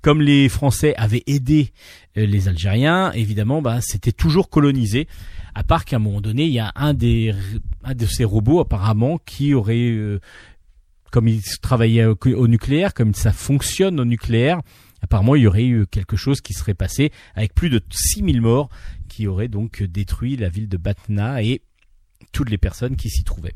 [0.07, 1.73] comme les Français avaient aidé
[2.17, 5.09] euh, les Algériens, évidemment, bah, c'était toujours colonisé.
[5.53, 7.35] À part qu'à un moment donné, il y a un des
[7.83, 10.21] un de ces robots apparemment qui aurait, euh,
[11.17, 14.61] comme il travaillait au, nucléaire, comme ça fonctionne au nucléaire,
[15.01, 18.69] apparemment il y aurait eu quelque chose qui serait passé avec plus de 6000 morts
[19.09, 21.63] qui aurait donc détruit la ville de Batna et
[22.33, 23.55] toutes les personnes qui s'y trouvaient.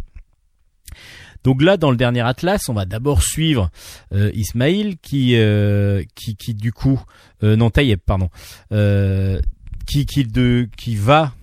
[1.45, 3.71] Donc là, dans le dernier atlas, on va d'abord suivre
[4.15, 6.99] euh, Ismaïl qui, euh, qui du coup,
[7.43, 8.31] euh, non Taïeb, pardon,
[8.73, 9.39] euh,
[9.87, 11.35] qui, qui, de, qui va,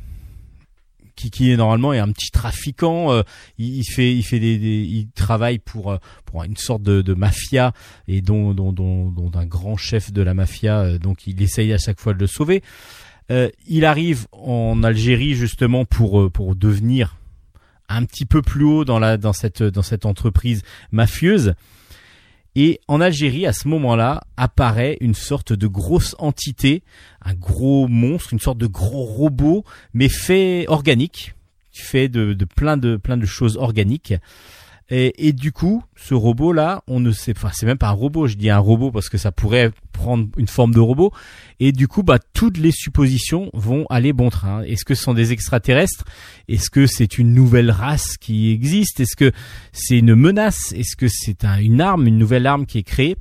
[1.18, 3.12] qui, qui est normalement est un petit trafiquant.
[3.12, 3.24] euh,
[3.58, 7.02] il, il fait, il fait des, des- il travaille pour, euh, pour une sorte de,
[7.02, 7.74] de mafia
[8.08, 10.80] et dont, dont, dont, dont un grand chef de la mafia.
[10.82, 12.64] euh, donc il essaye à chaque fois de le sauver.
[13.30, 17.18] Euh, il arrive en Algérie justement pour euh, pour devenir
[17.90, 21.54] un petit peu plus haut dans la dans cette dans cette entreprise mafieuse.
[22.60, 26.82] Et en Algérie, à ce moment-là, apparaît une sorte de grosse entité,
[27.24, 31.36] un gros monstre, une sorte de gros robot, mais fait organique,
[31.72, 34.16] fait de, de plein de plein de choses organiques.
[34.90, 38.36] Et, du coup, ce robot-là, on ne sait pas, c'est même pas un robot, je
[38.36, 41.12] dis un robot parce que ça pourrait prendre une forme de robot.
[41.60, 44.64] Et du coup, bah, toutes les suppositions vont aller bon train.
[44.64, 46.06] Est-ce que ce sont des extraterrestres?
[46.48, 49.02] Est-ce que c'est une nouvelle race qui existe?
[49.02, 49.34] Est-ce que
[49.74, 50.72] c'est une menace?
[50.72, 53.18] Est-ce que c'est un- une arme, une nouvelle arme qui est créée?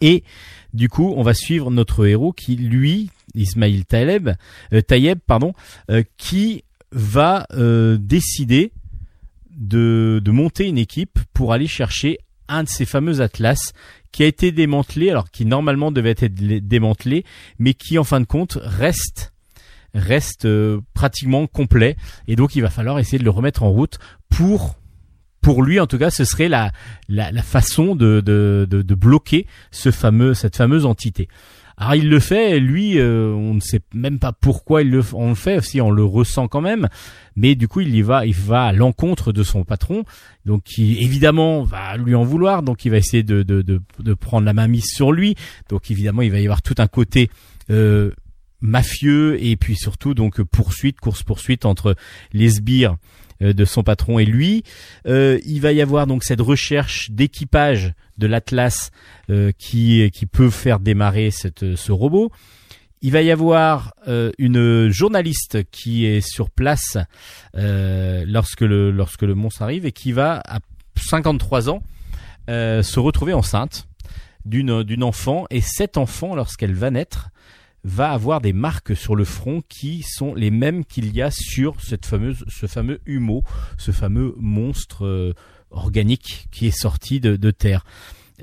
[0.00, 0.24] Et
[0.74, 4.30] du coup, on va suivre notre héros qui, lui, Ismail Taleb,
[4.72, 5.52] euh, Tayeb, pardon,
[5.90, 8.72] euh, qui va euh, décider
[9.56, 13.72] de, monter une équipe pour aller chercher un de ces fameux atlas
[14.12, 17.24] qui a été démantelé, alors qui normalement devait être dé- démantelé,
[17.58, 19.32] mais qui en fin de compte reste
[19.94, 21.96] reste euh, pratiquement complet.
[22.28, 24.76] Et donc il va falloir essayer de le remettre en route pour
[25.40, 26.72] pour lui en tout cas ce serait la
[27.08, 31.28] la, la façon de, de, de, de bloquer ce fameux cette fameuse entité
[31.78, 35.30] alors il le fait lui euh, on ne sait même pas pourquoi il le on
[35.30, 36.88] le fait si on le ressent quand même.
[37.36, 40.04] Mais du coup il y va il va à l'encontre de son patron.
[40.46, 42.62] Donc qui évidemment va lui en vouloir.
[42.62, 45.34] Donc il va essayer de, de, de, de prendre la main mise sur lui.
[45.68, 47.30] Donc évidemment il va y avoir tout un côté
[47.68, 48.10] euh,
[48.62, 51.94] mafieux et puis surtout donc poursuite course poursuite entre
[52.32, 52.96] les sbires
[53.40, 54.62] de son patron et lui.
[55.06, 58.90] Euh, il va y avoir donc cette recherche d'équipage de l'Atlas
[59.30, 62.30] euh, qui qui peut faire démarrer cette, ce robot.
[63.02, 66.96] Il va y avoir euh, une journaliste qui est sur place
[67.56, 70.58] euh, lorsque le lorsque le monstre arrive et qui va à
[70.96, 71.82] 53 ans
[72.48, 73.86] euh, se retrouver enceinte
[74.44, 75.44] d'une d'une enfant.
[75.50, 77.28] Et cet enfant lorsqu'elle va naître
[77.84, 81.80] va avoir des marques sur le front qui sont les mêmes qu'il y a sur
[81.80, 83.42] cette fameuse ce fameux humeau,
[83.78, 85.32] ce fameux monstre euh,
[85.70, 87.84] organique qui est sorti de, de terre.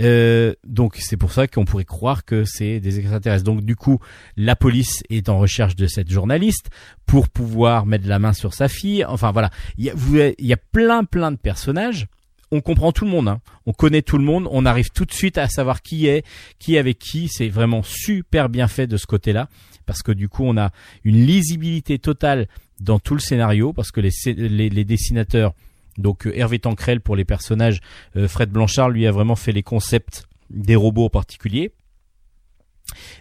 [0.02, 3.44] Euh, donc c'est pour ça qu'on pourrait croire que c'est des extraterrestres.
[3.44, 4.00] Donc du coup,
[4.38, 6.70] la police est en recherche de cette journaliste
[7.06, 9.06] pour pouvoir mettre la main sur sa fille.
[9.06, 12.08] Enfin voilà, il y a, vous- il y a plein plein de personnages.
[12.56, 13.42] On comprend tout le monde, hein.
[13.66, 16.24] on connaît tout le monde, on arrive tout de suite à savoir qui est,
[16.60, 17.28] qui avec qui.
[17.28, 19.50] C'est vraiment super bien fait de ce côté-là
[19.88, 20.72] parce que du coup on a
[21.04, 22.48] une lisibilité totale
[22.80, 25.56] dans tout le scénario parce que les, dessinateurs
[25.98, 27.82] donc euh, Hervé Tancrel pour les personnages,
[28.16, 31.72] euh, Fred Blanchard lui a vraiment fait les concepts des robots en particulier.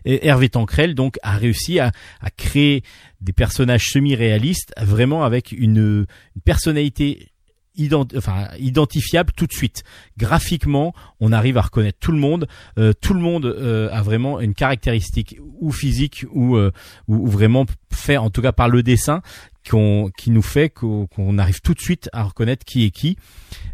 [0.05, 1.93] Hervé Tancrel donc a réussi à,
[2.37, 2.83] créer
[3.23, 6.07] des personnages semi-réalistes vraiment avec une
[6.45, 7.32] personnalité
[7.75, 9.83] identifiable tout de suite.
[10.19, 12.47] Graphiquement, on arrive à reconnaître tout le monde.
[12.79, 16.71] Euh, tout le monde euh, a vraiment une caractéristique ou physique ou, euh,
[17.09, 19.23] ou, vraiment fait, en tout cas par le dessin,
[19.69, 23.17] qu'on, qui nous fait qu'on, arrive tout de suite à reconnaître qui est qui.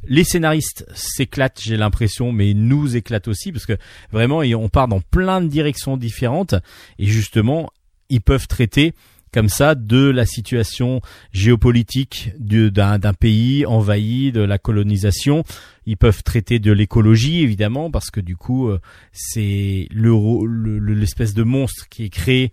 [0.05, 3.77] Les scénaristes s'éclatent, j'ai l'impression, mais nous éclatent aussi parce que
[4.13, 6.55] vraiment, on part dans plein de directions différentes
[6.99, 7.71] et justement,
[8.11, 8.95] ils peuvent traiter
[9.33, 11.01] comme ça de la situation
[11.33, 15.45] géopolitique du- d'un pays envahi, de la colonisation.
[15.87, 18.81] Ils peuvent traiter de l'écologie évidemment parce que du coup euh,
[19.13, 22.53] c'est l'espèce de monstre qui est créé,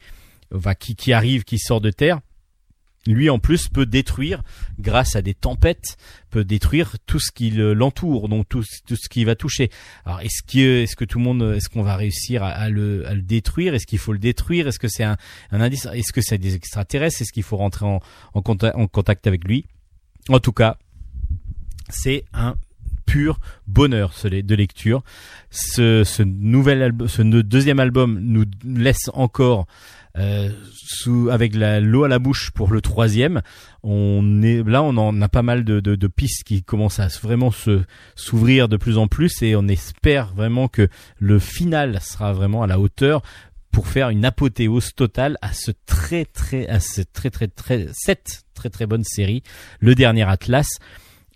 [0.96, 2.20] qui arrive, qui sort de terre.
[3.08, 4.42] Lui en plus peut détruire
[4.80, 5.98] grâce à des tempêtes,
[6.32, 9.70] peut détruire tout ce qui le- l'entoure, donc tout, tout ce qui va toucher.
[10.06, 13.08] Alors est-ce que est-ce que tout le monde, est-ce qu'on va réussir à, à le,
[13.08, 13.76] à le détruire?
[13.76, 14.68] Est-ce qu'il faut le détruire?
[14.68, 15.18] Est-ce que c'est un,
[15.52, 15.88] un indice?
[15.94, 17.22] Est-ce que c'est des extraterrestres?
[17.22, 18.02] Est-ce qu'il faut rentrer en,
[18.34, 19.66] en, contact, en contact avec lui?
[20.30, 20.78] En tout cas,
[21.90, 22.56] c'est un
[23.06, 25.04] pur bonheur de lecture.
[25.50, 29.68] Ce, nouvel album, ce deuxième album nous laisse encore
[30.18, 33.42] euh, sous avec la l'eau à la bouche pour le troisième.
[33.84, 37.52] On est là, on en a pas mal de, pistes qui commencent à vraiment
[38.16, 40.88] s'ouvrir de plus en plus et on espère vraiment que
[41.20, 43.22] le final sera vraiment à la hauteur
[43.72, 48.70] pour faire une apothéose totale à ce très très à très très très cette très
[48.70, 49.44] très bonne série,
[49.82, 50.80] le dernier Atlas.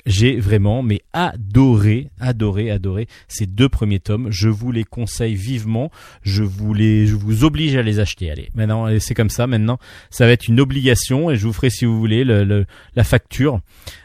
[0.10, 4.28] J'ai vraiment mais adoré, adoré, adoré ces deux premiers tomes.
[4.32, 5.91] Je vous les conseille vivement.
[6.24, 8.32] Je vous les, je vous oblige à les acheter.
[8.32, 9.45] Allez, maintenant c'est comme ça.
[9.45, 9.78] Maintenant,
[10.10, 13.04] ça va être une obligation et je vous ferai si vous voulez le, le- la
[13.04, 13.62] facture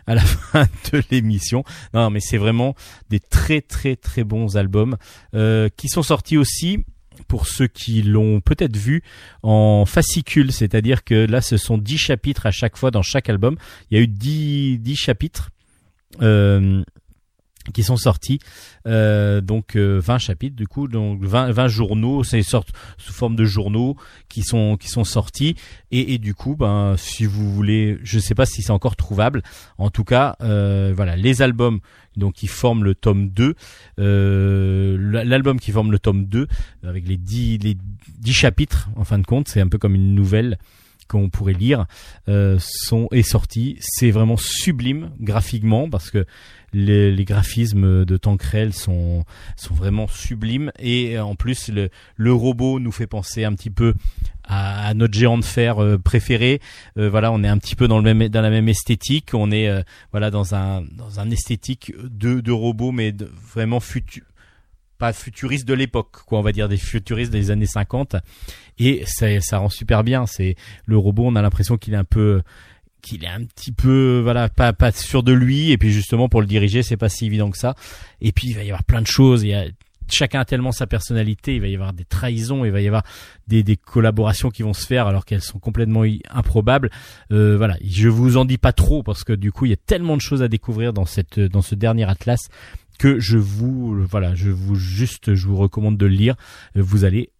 [0.06, 1.64] à la fin de l'émission.
[1.94, 2.74] Non, mais c'est vraiment
[3.08, 4.96] des très très très bons albums
[5.34, 6.84] euh, qui sont sortis aussi
[7.28, 9.02] pour ceux qui l'ont peut-être vu
[9.42, 13.56] en fascicule, c'est-à-dire que là ce sont 10 chapitres à chaque fois dans chaque album.
[13.90, 15.50] Il y a eu 10, 10 chapitres
[17.72, 18.40] qui sont sortis,
[18.86, 23.36] euh, donc euh, 20 chapitres du coup, donc 20, 20 journaux, c'est sortent sous forme
[23.36, 23.96] de journaux
[24.28, 25.56] qui sont qui sont sortis.
[25.90, 29.42] Et, et du coup, ben si vous voulez, je sais pas si c'est encore trouvable,
[29.78, 31.80] en tout cas, euh, voilà les albums
[32.16, 33.56] donc qui forment le tome 2
[33.98, 36.46] euh, l'album qui forme le tome 2
[36.84, 37.76] avec les 10 les
[38.20, 40.58] 10 chapitres en fin de compte c'est un peu comme une nouvelle
[41.08, 41.86] qu'on pourrait lire
[42.28, 43.76] euh, sont est sorti.
[43.80, 46.26] C'est vraiment sublime graphiquement parce que
[46.74, 49.24] les, graphismes de Tancrel sont
[49.56, 50.72] sont vraiment sublimes.
[50.78, 53.94] Et euh, en plus le le robot nous fait penser un petit peu
[54.44, 56.60] à, notre géant de fer euh, préféré.
[56.98, 59.30] Euh, voilà on est un petit peu dans le même dans la même esthétique.
[59.32, 59.70] On est
[60.10, 63.14] voilà dans un dans un esthétique de de robot mais
[63.54, 64.24] vraiment futur
[65.04, 68.16] pas futuriste de l'époque quoi on va dire des futuristes des années 50
[68.78, 70.24] et ça ça rend super bien.
[70.26, 72.40] C'est le robot on a l'impression qu'il est un peu
[73.02, 75.72] qu'il est un petit peu voilà pas pas sûr de lui.
[75.72, 77.74] Et puis justement pour le diriger c'est pas si évident que ça.
[78.22, 79.42] Et puis il va y avoir plein de choses.
[79.42, 79.66] Il y a
[80.10, 81.56] chacun a tellement sa personnalité.
[81.56, 82.64] Il va y avoir des trahisons.
[82.64, 83.04] Il va y avoir
[83.46, 86.90] des, des collaborations qui vont se faire alors qu'elles sont complètement improbables.
[87.30, 87.76] Euh, voilà.
[87.84, 90.22] Je vous en dis pas trop parce que du coup il y a tellement de
[90.22, 92.48] choses à découvrir dans cette dans ce dernier atlas
[92.98, 96.36] que je vous voilà je vous juste je vous recommande de le lire.
[96.74, 97.30] Vous allez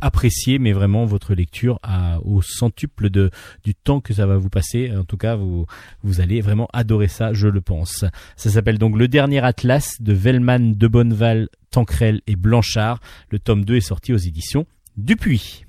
[0.00, 1.78] apprécier mais vraiment votre lecture
[2.24, 3.30] au centuple de
[3.64, 4.92] du temps que ça va vous passer.
[4.96, 5.66] En tout cas vous
[6.02, 8.04] vous allez vraiment adorer ça je le pense.
[8.36, 13.00] Ça s'appelle donc le dernier atlas de Vellman de Bonneval Tancrel et Blanchard.
[13.30, 14.66] Le tome 2 est sorti aux éditions
[14.96, 15.64] Dupuis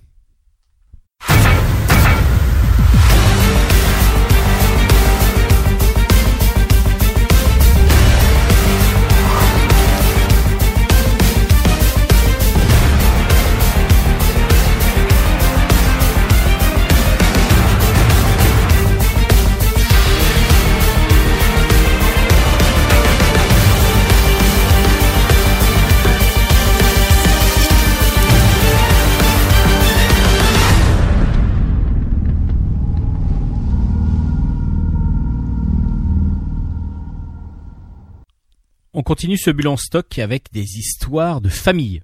[39.10, 42.04] continue ce bilan stock avec des histoires de famille.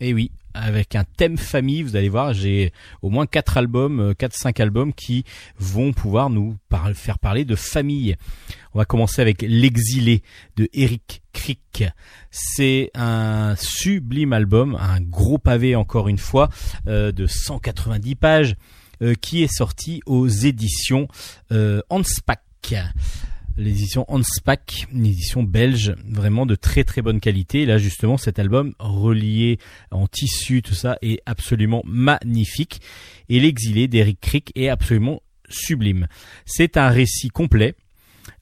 [0.00, 4.14] Et oui, avec un thème famille, vous allez voir, j'ai au moins quatre albums, euh,
[4.14, 5.22] quatre cinq albums qui
[5.60, 6.56] vont pouvoir nous
[6.94, 8.16] faire parler de famille.
[8.74, 10.24] On va commencer avec L'exilé
[10.56, 11.84] de Eric Crick.
[12.32, 16.48] C'est un sublime album, un gros pavé encore une fois,
[16.88, 18.56] euh, de 190 pages,
[19.02, 21.06] euh, qui est sorti aux éditions
[21.52, 22.40] euh, Hanspach
[23.56, 27.62] l'édition Hanspach, une édition belge, vraiment de très très bonne qualité.
[27.62, 29.58] Et là justement, cet album relié
[29.90, 32.80] en tissu, tout ça, est absolument magnifique.
[33.28, 36.06] Et l'exilé d'Eric Crick est absolument sublime.
[36.46, 37.74] C'est un récit complet.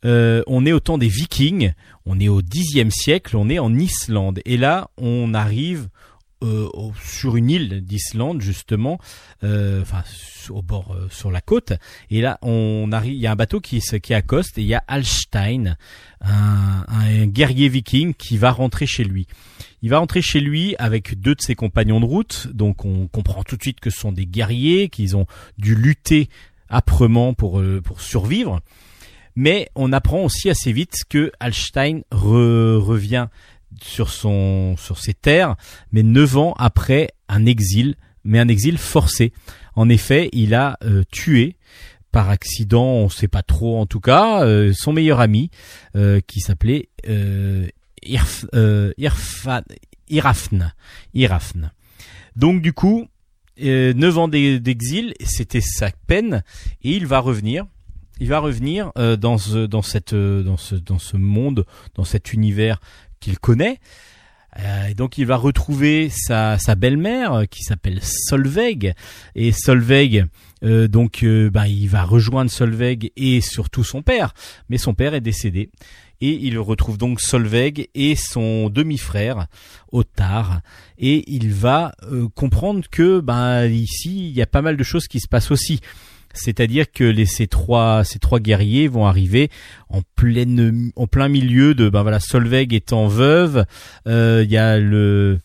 [0.04, 1.72] Euh, on est au temps des Vikings,
[2.06, 4.40] on est au Xe siècle, on est en Islande.
[4.44, 5.88] Et là, on arrive
[6.42, 6.68] euh,
[7.02, 8.98] sur une île d'Islande justement,
[9.44, 10.02] euh, enfin
[10.50, 11.72] au bord euh, sur la côte.
[12.10, 14.74] Et là, on arrive, il y a un bateau qui, qui accoste et il y
[14.74, 15.76] a Alstein,
[16.20, 19.26] un, un guerrier viking qui va rentrer chez lui.
[19.82, 23.44] Il va rentrer chez lui avec deux de ses compagnons de route, donc on comprend
[23.44, 25.26] tout de suite que ce sont des guerriers, qu'ils ont
[25.58, 26.28] dû lutter
[26.68, 28.60] âprement pour euh, pour survivre.
[29.36, 33.28] Mais on apprend aussi assez vite que Alstein re- revient
[33.82, 35.56] sur son sur ses terres,
[35.92, 39.32] mais neuf ans après un exil, mais un exil forcé.
[39.76, 41.56] En effet, il a euh, tué
[42.10, 45.50] par accident, on ne sait pas trop en tout cas, euh, son meilleur ami
[45.94, 47.66] euh, qui s'appelait euh,
[48.02, 49.62] Irf, euh, Irfa-
[50.08, 50.72] Irafne.
[51.14, 51.70] Irafne.
[52.34, 53.06] Donc du coup,
[53.62, 56.42] euh, neuf ans d'e- d'exil, c'était sa peine,
[56.82, 57.66] et il va revenir
[58.20, 59.36] il va revenir dans
[59.68, 61.64] dans cette dans ce dans ce monde,
[61.94, 62.80] dans cet univers
[63.20, 63.78] qu'il connaît.
[64.58, 68.94] Euh, donc il va retrouver sa, sa belle-mère euh, qui s'appelle Solveig.
[69.34, 70.26] Et Solveig
[70.64, 74.34] euh, donc euh, bah, il va rejoindre Solveig et surtout son père.
[74.68, 75.70] Mais son père est décédé.
[76.20, 79.46] Et il retrouve donc Solveig et son demi-frère
[79.92, 80.60] Ottar.
[80.98, 85.06] Et il va euh, comprendre que bah, ici il y a pas mal de choses
[85.06, 85.80] qui se passent aussi
[86.34, 89.50] c'est-à-dire que les, ces trois ces trois guerriers vont arriver
[89.88, 93.64] en pleine en plein milieu de ben voilà Solveig étant veuve
[94.06, 95.38] euh, il y a le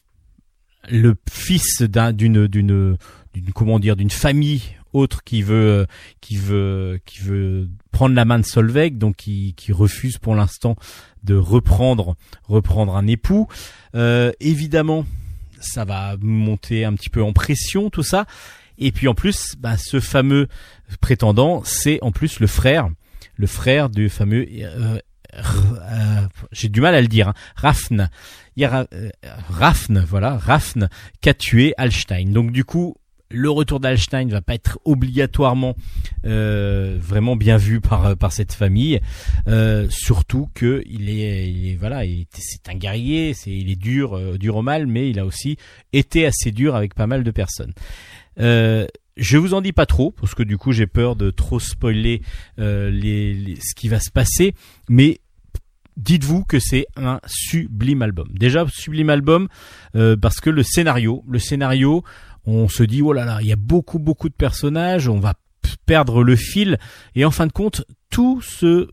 [0.90, 2.98] le fils d'un d'une d'une
[3.34, 4.62] d'une comment dire d'une famille
[4.94, 5.88] autre qui veut
[6.22, 10.76] qui veut qui veut prendre la main de Solveig donc qui qui refuse pour l'instant
[11.24, 13.48] de reprendre reprendre un époux.
[13.96, 15.06] Euh, évidemment
[15.60, 18.26] ça va monter un petit peu en pression tout ça
[18.78, 20.48] et puis en plus bah, ce fameux
[21.02, 22.90] prétendant c'est en plus le frère
[23.36, 24.98] le frère du fameux euh,
[25.36, 28.10] R- euh, j'ai du mal à le dire hein, Rafn.
[28.62, 29.10] Ra- euh,
[30.08, 30.88] voilà Rafn
[31.22, 32.26] qui a tué Alstein.
[32.32, 32.96] Donc du coup
[33.36, 35.76] le retour d'Alstein va pas être obligatoirement
[36.26, 39.00] euh, vraiment bien vu par par cette famille.
[39.48, 43.76] Euh, surtout que il est, il est voilà il est- c'est un guerrier il est
[43.76, 45.58] dur euh, dur au mal mais il a aussi
[45.94, 47.74] été assez dur avec pas mal de personnes
[48.40, 48.86] euh,
[49.18, 52.22] je vous en dis pas trop parce que du coup j'ai peur de trop spoiler
[52.60, 54.56] euh, les, les- ce qui va se passer,
[54.90, 55.20] mais
[55.98, 58.28] dites-vous que c'est un sublime album.
[58.34, 59.48] Déjà sublime album
[59.96, 62.04] euh, parce que le scénario, le scénario,
[62.46, 65.36] on se dit oh là là, il y a beaucoup beaucoup de personnages, on va
[65.86, 66.78] perdre le fil
[67.16, 68.88] et en fin de compte tout se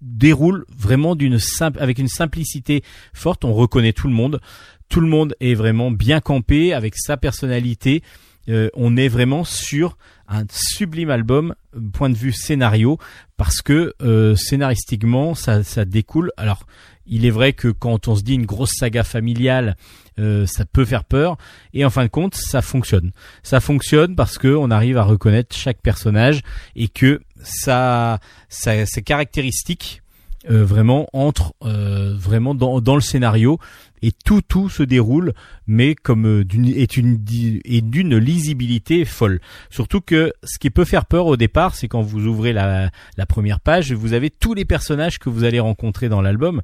[0.00, 4.40] déroule vraiment d'une simple avec une simplicité forte, on reconnaît tout le monde,
[4.88, 8.02] tout le monde est vraiment bien campé avec sa personnalité.
[8.48, 9.96] Euh, on est vraiment sur
[10.28, 11.54] un sublime album
[11.92, 12.98] point de vue scénario
[13.36, 16.32] parce que euh, scénaristiquement ça, ça découle.
[16.36, 16.66] Alors
[17.06, 19.76] il est vrai que quand on se dit une grosse saga familiale
[20.18, 21.36] euh, ça peut faire peur.
[21.72, 23.12] Et en fin de compte ça fonctionne.
[23.42, 26.42] Ça fonctionne parce que on arrive à reconnaître chaque personnage
[26.76, 28.18] et que ça,
[28.48, 30.02] ça ses caractéristiques
[30.50, 33.58] euh, vraiment entre euh, vraiment dans, dans le scénario
[34.02, 35.32] et tout tout se déroule
[35.66, 39.40] mais comme euh, d'une est d'une lisibilité folle.
[39.70, 42.90] Surtout que ce qui peut faire peur au départ c'est quand vous ouvrez la
[43.28, 46.62] première page vous avez tous les personnages que vous allez rencontrer dans l'album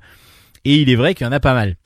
[0.64, 1.76] et il est vrai qu'il y en a pas mal.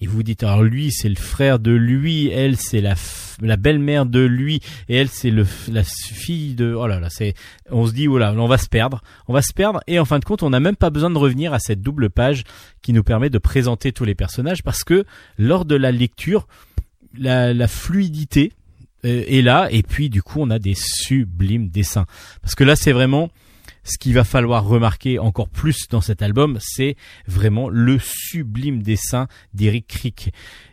[0.00, 2.94] Et vous dites alors lui c'est le frère de lui elle c'est la
[3.40, 7.34] la belle-mère de lui et elle c'est la fille de oh là là c'est
[7.70, 9.02] on se dit oh là on va se perdre.
[9.28, 11.18] On va se perdre et en fin de compte on n'a même pas besoin de
[11.18, 12.42] revenir à cette double page
[12.82, 15.04] qui nous permet de présenter tous les personnages parce que
[15.38, 16.48] lors de la lecture
[17.16, 18.52] la, la fluidité
[19.04, 22.06] euh, est là et puis du coup on a des sublimes dessins.
[22.40, 23.30] Parce que là c'est vraiment
[23.84, 29.28] ce qu'il va falloir remarquer encore plus dans cet album, c'est vraiment le sublime dessin
[29.54, 30.32] d'Eric Crick.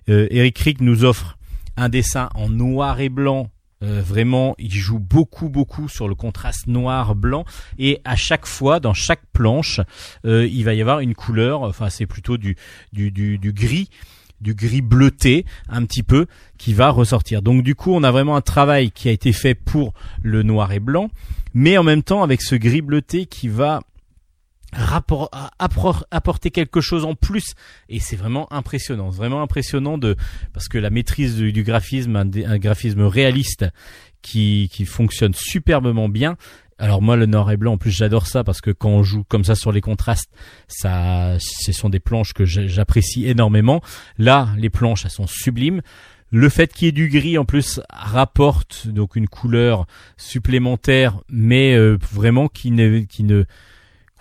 [0.10, 1.38] Euh, Eric Crick nous offre
[1.78, 3.49] un dessin en noir et blanc.
[3.82, 7.45] Euh, vraiment, il joue beaucoup, beaucoup sur le contraste noir-blanc
[7.78, 9.80] et à chaque fois, dans chaque planche,
[10.26, 11.62] euh, il va y avoir une couleur.
[11.62, 12.57] Enfin, c'est plutôt du,
[12.91, 13.89] du, du, du gris,
[14.42, 16.28] du gris bleuté, un petit peu,
[16.58, 17.42] qui va ressortir.
[17.42, 20.72] Donc, du coup, on a vraiment un travail qui a été fait pour le noir
[20.72, 21.10] et blanc
[21.54, 23.82] mais en même temps avec ce gris bleuté qui va
[26.12, 27.56] apporter quelque chose en plus
[27.90, 30.16] et c'est vraiment impressionnant, C'est vraiment impressionnant de
[30.54, 33.66] parce que la maîtrise du, graphisme, un, graphisme réaliste
[34.22, 36.38] qui fonctionne superbement bien.
[36.80, 39.24] Alors moi le noir et blanc en plus j'adore ça parce que quand on joue
[39.26, 40.32] comme ça sur les contrastes,
[40.68, 43.82] ça ce sont des planches que j'a- j'apprécie énormément.
[44.18, 45.82] Là les planches elles sont sublimes.
[46.32, 51.74] Le fait qu'il y ait du gris en plus rapporte donc une couleur supplémentaire, mais
[51.76, 53.44] euh, vraiment qui ne, qui ne,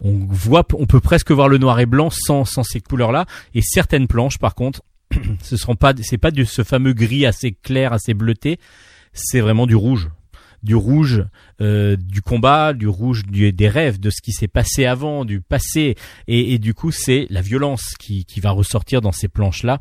[0.01, 3.27] on voit, on peut presque voir le noir et blanc sans, sans ces couleurs-là.
[3.55, 4.81] Et certaines planches, par contre,
[5.43, 8.59] ce seront pas, c'est pas de ce fameux gris assez clair, assez bleuté,
[9.13, 10.09] c'est vraiment du rouge,
[10.63, 11.25] du rouge
[11.61, 15.97] euh, du combat, du rouge des rêves, de ce qui s'est passé avant, du passé,
[16.27, 19.81] et, du coup c'est la violence qui, qui va ressortir dans ces planches-là.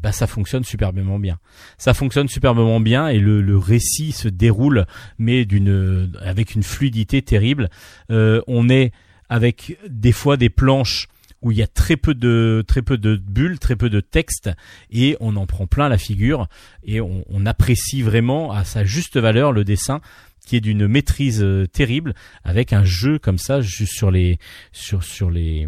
[0.00, 1.38] Bah, ça fonctionne superbement bien.
[1.76, 4.86] Ça fonctionne superbement bien et le, le récit se déroule,
[5.18, 7.68] mais d'une avec une fluidité terrible.
[8.10, 8.92] Euh, on est
[9.28, 11.06] avec des fois des planches
[11.42, 14.50] où il y a très peu de très peu de bulles, très peu de texte
[14.90, 16.48] et on en prend plein la figure
[16.84, 20.00] et on, apprécie vraiment à sa juste valeur le dessin
[20.44, 22.14] qui est d'une maîtrise euh, terrible
[22.44, 24.38] avec un jeu comme ça juste sur les
[24.72, 25.66] sur sur les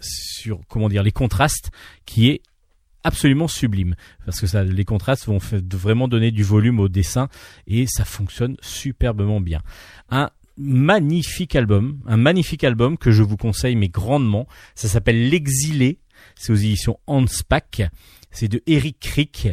[0.00, 1.70] sur comment dire les contrastes
[2.06, 2.42] qui est
[3.04, 3.94] absolument sublime.
[4.26, 5.38] Parce que ça les contrastes vont
[5.72, 7.28] vraiment donner du volume au dessin
[7.66, 9.62] et ça fonctionne superbement bien
[10.56, 14.46] magnifique album, un magnifique album que je vous conseille mais grandement.
[14.74, 15.98] Ça s'appelle L'exilé,
[16.34, 17.82] c'est aux éditions Hanspach,
[18.30, 19.48] c'est de Eric Crick.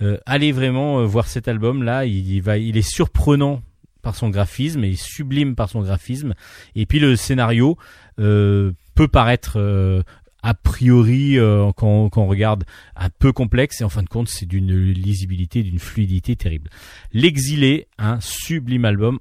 [0.00, 3.62] Euh, allez vraiment euh, voir cet album là, il, va, il est surprenant
[4.02, 6.34] par son graphisme et sublime par son graphisme.
[6.74, 7.78] Et puis le scénario
[8.18, 10.02] euh, peut paraître euh,
[10.42, 12.64] a priori euh, quand, quand on regarde
[12.96, 16.68] un peu complexe et en fin de compte c'est d'une lisibilité, d'une fluidité terrible.
[17.12, 19.18] L'exilé, un sublime album.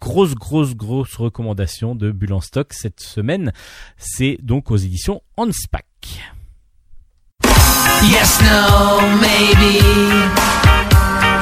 [0.00, 3.52] Grosse, grosse, grosse recommandation de Bulle en stock cette semaine.
[3.96, 5.82] C'est donc aux éditions Hanspach.
[8.02, 9.80] Yes, no, maybe.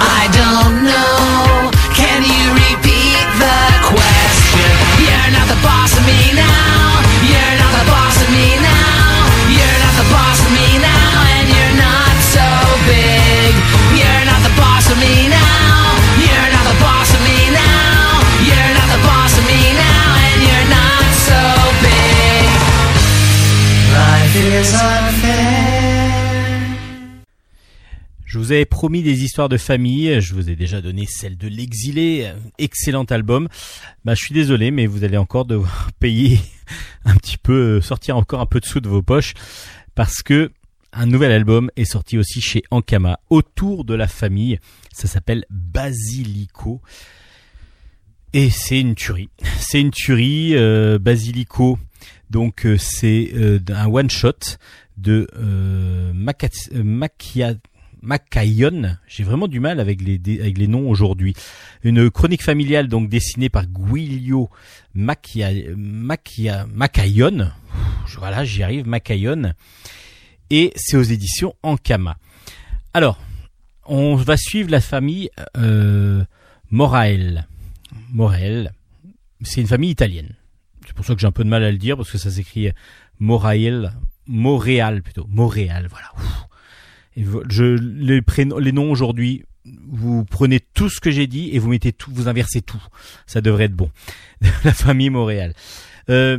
[0.01, 1.70] I don't know.
[1.93, 3.61] Can you repeat the
[3.91, 4.70] question?
[5.03, 7.03] You're not the boss of me now.
[7.27, 9.29] You're not the boss of me now.
[9.51, 10.34] You're not the boss
[28.26, 31.47] Je vous avais promis des histoires de famille, je vous ai déjà donné celle de
[31.47, 33.47] l'exilé, excellent album.
[34.05, 36.41] Bah, je suis désolé, mais vous allez encore devoir payer
[37.05, 39.35] un petit peu, sortir encore un peu de sous de vos poches,
[39.95, 40.51] parce que
[40.93, 44.59] un nouvel album est sorti aussi chez Ankama, autour de la famille.
[44.93, 46.82] Ça s'appelle Basilico.
[48.32, 49.28] Et c'est une tuerie.
[49.61, 51.78] C'est une tuerie, euh, Basilico.
[52.35, 54.57] Donc euh, c'est euh, un one shot
[54.97, 56.72] de euh, Maca-
[58.03, 58.99] euh.
[59.07, 61.35] J'ai vraiment du mal avec les avec les noms aujourd'hui.
[61.85, 64.51] Une chronique familiale donc dessinée par Guilio.
[68.05, 69.53] Pff, Voilà, j'y arrive, Macayon.
[70.51, 72.16] Et c'est aux éditions Ankama.
[72.95, 73.20] Alors,
[73.87, 76.24] on va suivre la famille euh,
[76.72, 77.47] Morael.
[78.12, 78.72] Morael,
[79.43, 80.35] c'est une famille italienne.
[80.87, 82.30] C'est pour ça que j'ai un peu de mal à le dire parce que ça
[82.30, 82.70] s'écrit
[83.18, 83.93] Morael,
[84.26, 86.12] Montréal plutôt, Montréal, voilà.
[87.16, 91.68] Je, les prénoms, les noms aujourd'hui, vous prenez tout ce que j'ai dit et vous
[91.68, 92.82] mettez tout, vous inversez tout.
[93.26, 93.91] Ça devrait être bon.
[94.64, 95.55] la famille Montréal.
[96.11, 96.39] Euh,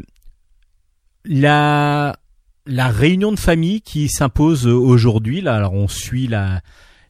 [1.24, 2.18] la
[2.68, 5.56] la réunion de famille qui s'impose aujourd'hui là.
[5.56, 6.62] Alors on suit la,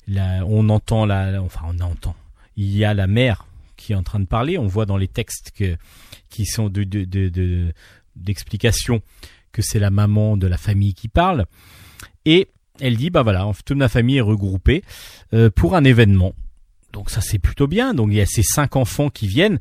[0.08, 2.16] la on entend la, enfin on entend.
[2.58, 4.58] Il y a la mère qui est en train de parler.
[4.58, 5.76] On voit dans les textes que
[6.36, 7.74] qui sont de de de, de-
[8.16, 9.02] d'explications
[9.52, 11.46] que c'est la maman de la famille qui parle.
[12.26, 14.84] Et elle dit bah voilà, toute ma famille est regroupée
[15.34, 16.34] euh, pour un événement.
[16.92, 17.94] Donc ça c'est plutôt bien.
[17.94, 19.60] Donc il y a ces cinq enfants qui viennent.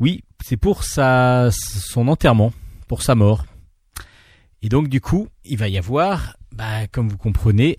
[0.00, 2.52] Oui, c'est pour sa son enterrement,
[2.88, 3.44] pour sa mort.
[4.62, 7.76] Et donc du coup, il va y avoir, bah, comme vous comprenez,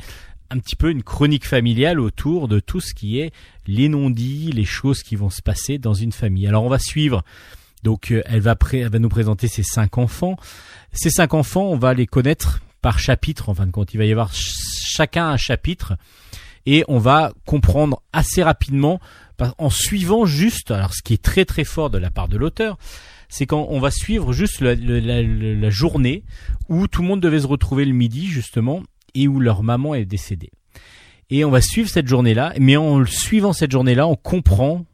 [0.49, 3.31] un petit peu une chronique familiale autour de tout ce qui est
[3.67, 6.45] les non-dits, les choses qui vont se passer dans une famille.
[6.47, 7.23] Alors on va suivre.
[7.83, 10.37] Donc euh, elle va, elle va nous présenter ces cinq enfants.
[10.93, 13.49] Ces cinq enfants, on va les connaître par chapitre.
[13.49, 14.53] En fin de compte, il va y avoir ch-
[14.95, 15.93] chacun un chapitre
[16.65, 18.99] et on va comprendre assez rapidement
[19.57, 20.71] en suivant juste.
[20.71, 22.77] Alors ce qui est très très fort de la part de l'auteur,
[23.27, 26.23] c'est quand on va suivre juste la, la- journée
[26.69, 28.81] où tout le monde devait se retrouver le midi justement
[29.15, 30.51] et où leur maman est décédée.
[31.29, 34.85] Et on va suivre cette journée-là, mais en suivant cette journée-là, on comprend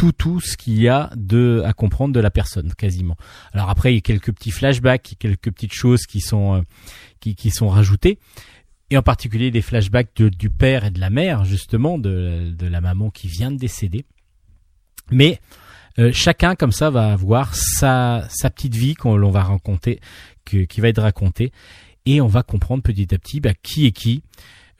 [0.00, 3.16] tout, tout, ce qu'il y a de à comprendre de la personne, quasiment.
[3.52, 6.62] Alors après, il y a quelques petits flashbacks, quelques petites choses qui sont euh,
[7.20, 8.18] qui, qui sont rajoutées,
[8.88, 12.66] et en particulier des flashbacks de- du père et de la mère, justement, de, de
[12.66, 14.06] la maman qui vient de décéder.
[15.10, 15.38] Mais
[15.98, 20.00] euh, chacun comme ça va avoir sa, sa petite vie qu'on l'on va raconter,
[20.46, 21.52] que- qui va être racontée,
[22.06, 24.22] et on va comprendre petit à petit bah, qui est qui,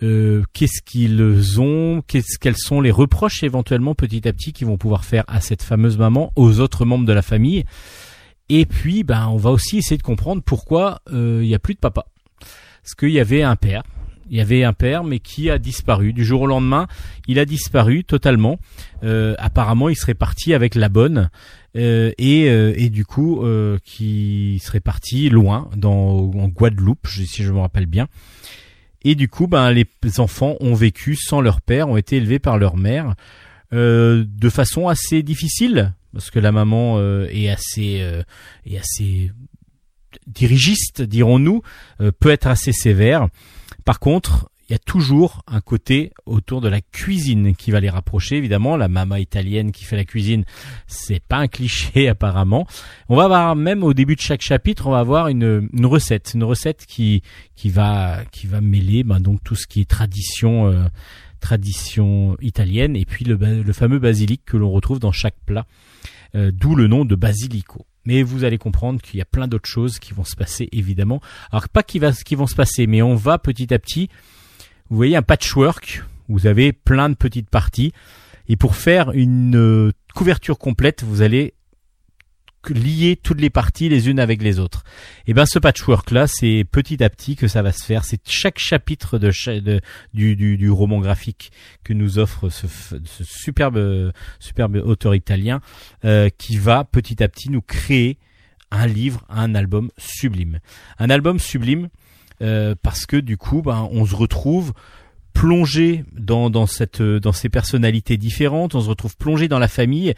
[0.02, 4.78] euh, qu'est-ce qu'ils ont, qu'est-ce quels sont les reproches éventuellement petit à petit qu'ils vont
[4.78, 7.64] pouvoir faire à cette fameuse maman, aux autres membres de la famille?
[8.48, 11.74] Et puis, ben, on va aussi essayer de comprendre pourquoi euh, il n'y a plus
[11.74, 12.06] de papa.
[12.82, 13.82] Parce qu'il y avait un père,
[14.30, 16.86] il y avait un père, mais qui a disparu du jour au lendemain.
[17.26, 18.58] Il a disparu totalement.
[19.02, 21.30] Euh, apparemment, il serait parti avec la bonne.
[21.76, 27.42] Euh, et, euh, et du coup, euh, qui serait parti loin, dans en Guadeloupe, si
[27.42, 28.06] je me rappelle bien.
[29.02, 29.86] Et du coup, ben, les
[30.18, 33.14] enfants ont vécu sans leur père, ont été élevés par leur mère
[33.72, 38.22] euh, de façon assez difficile, parce que la maman euh, est assez euh,
[38.66, 39.30] est assez
[40.26, 41.62] dirigiste, dirons-nous,
[42.18, 43.28] peut être assez sévère.
[43.84, 47.90] Par contre, il y a toujours un côté autour de la cuisine qui va les
[47.90, 48.36] rapprocher.
[48.36, 50.44] Évidemment, la maman italienne qui fait la cuisine,
[50.86, 52.68] c'est pas un cliché apparemment.
[53.08, 56.32] On va avoir même au début de chaque chapitre, on va avoir une, une recette,
[56.34, 57.22] une recette qui
[57.56, 60.84] qui va qui va mêler ben, donc tout ce qui est tradition euh,
[61.40, 65.66] tradition italienne et puis le, le fameux basilic que l'on retrouve dans chaque plat.
[66.36, 67.86] euh, d'où le nom de Basilico.
[68.04, 71.20] Mais vous allez comprendre qu'il y a plein d'autres choses qui vont se passer évidemment.
[71.50, 74.08] Alors pas qui, va, qui vont se passer, mais on va petit à petit.
[74.90, 76.02] Vous voyez un patchwork.
[76.28, 77.92] Vous avez plein de petites parties.
[78.48, 81.54] Et pour faire une euh, couverture complète, vous allez
[82.68, 84.82] lier toutes les parties les unes avec les autres.
[85.28, 88.04] Et ben ce patchwork là, c'est petit à petit que ça va se faire.
[88.04, 89.18] C'est chaque chapitre
[90.12, 91.52] du, roman graphique
[91.84, 92.66] que nous offre ce,
[93.22, 93.76] superbe
[94.84, 95.60] auteur italien
[96.04, 98.18] euh, qui va petit à petit nous créer
[98.72, 100.58] un livre, un album sublime.
[100.98, 101.88] Un album sublime
[102.42, 104.72] euh, parce que du coup, ben, on se retrouve
[105.32, 110.14] plongé dans, dans cette dans ces personnalités différentes, on se retrouve plongé dans la famille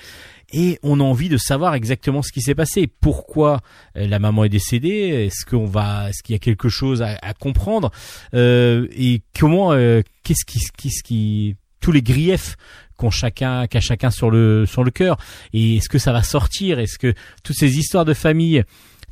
[0.53, 2.87] et on a envie de savoir exactement ce qui s'est passé.
[2.87, 3.61] Pourquoi
[3.97, 7.18] euh, la maman est décédée Est-ce qu'on va est-ce qu'il y a quelque chose à,
[7.23, 7.91] à comprendre
[8.35, 12.57] Euh, Et comment euh, qu'est-ce qui qu'est-ce qui tous les griefs
[12.97, 15.18] qu'ont chacun qu'a chacun sur le sur le cœur
[15.53, 17.12] et est-ce que ça va sortir Est-ce que
[17.43, 18.62] toutes ces histoires de famille,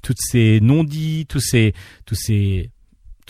[0.03, 1.75] toutes ces non-dits, tous ces
[2.07, 2.71] tous ces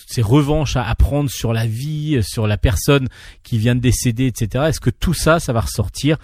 [0.01, 3.09] toutes ces revanches à apprendre sur la vie, sur la personne
[3.42, 4.64] qui vient de décéder, etc.
[4.68, 6.16] Est-ce que tout ça, ça va ressortir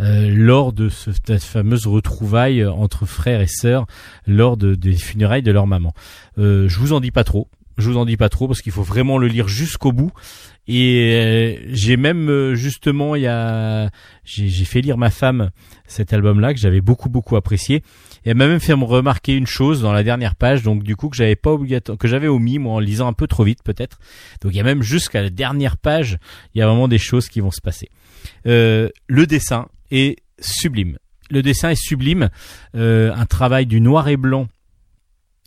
[0.00, 3.86] euh, lors de ce, cette fameuse retrouvaille entre frères et sœurs
[4.26, 5.92] lors de, des funérailles de leur maman?
[6.38, 7.48] Euh, Je vous en dis pas trop.
[7.76, 10.10] Je vous en dis pas trop parce qu'il faut vraiment le lire jusqu'au bout.
[10.68, 13.90] Et euh, j'ai même euh, justement, il y a,
[14.24, 15.50] j'ai fait lire ma femme
[15.86, 17.76] cet album-là que j'avais beaucoup beaucoup apprécié.
[18.24, 20.94] Et elle m'a même fait me remarquer une chose dans la dernière page, donc du
[20.94, 21.56] coup que j'avais pas
[21.98, 23.98] que j'avais omis moi en lisant un peu trop vite peut-être.
[24.42, 26.18] Donc il y a même jusqu'à la dernière page,
[26.54, 27.88] il y a vraiment des choses qui vont se passer.
[28.46, 30.98] Euh, le dessin est sublime.
[31.30, 32.30] Le dessin est sublime,
[32.74, 34.48] euh, un travail du noir et blanc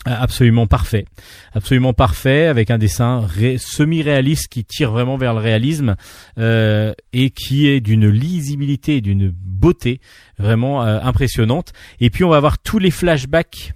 [0.06, 1.06] absolument parfait,
[1.54, 5.96] absolument parfait avec un dessin ré- semi-réaliste qui tire vraiment vers le réalisme
[6.38, 10.02] euh, et qui est d'une lisibilité d'une beauté
[10.40, 11.74] vraiment euh, impressionnante.
[12.00, 13.74] Et puis on va avoir tous les flashbacks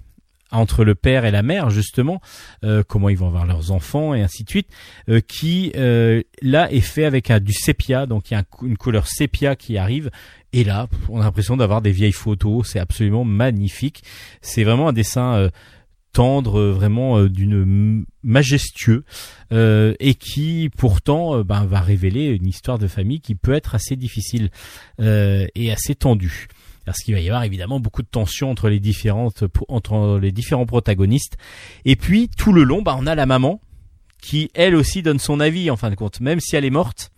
[0.51, 2.21] entre le père et la mère justement,
[2.63, 4.69] euh, comment ils vont avoir leurs enfants et ainsi de suite,
[5.09, 8.77] euh, qui euh, là est fait avec un, du sépia, donc il y a une
[8.77, 10.09] couleur sépia qui arrive.
[10.53, 14.03] Et là, on a l'impression d'avoir des vieilles photos, c'est absolument magnifique.
[14.41, 15.49] C'est vraiment un dessin euh,
[16.15, 19.03] tendre, euh, vraiment euh, d'une majestueux,
[19.51, 23.75] euh, et qui pourtant euh, ben, va révéler une histoire de famille qui peut être
[23.75, 24.49] assez difficile
[25.01, 26.47] euh, et assez tendue.
[26.85, 30.65] Parce qu'il va y avoir évidemment beaucoup de tensions entre les différentes entre les différents
[30.65, 31.35] protagonistes.
[31.83, 33.59] Et puis tout le long, bah, on a la maman
[34.21, 37.11] qui elle aussi donne son avis en fin de compte, même si elle est morte,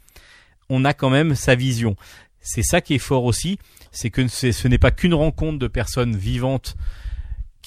[0.70, 1.96] on a quand même sa vision.
[2.42, 3.60] C'est ça qui est fort aussi,
[3.92, 6.76] c'est que ce n'est pas qu'une rencontre de personnes vivantes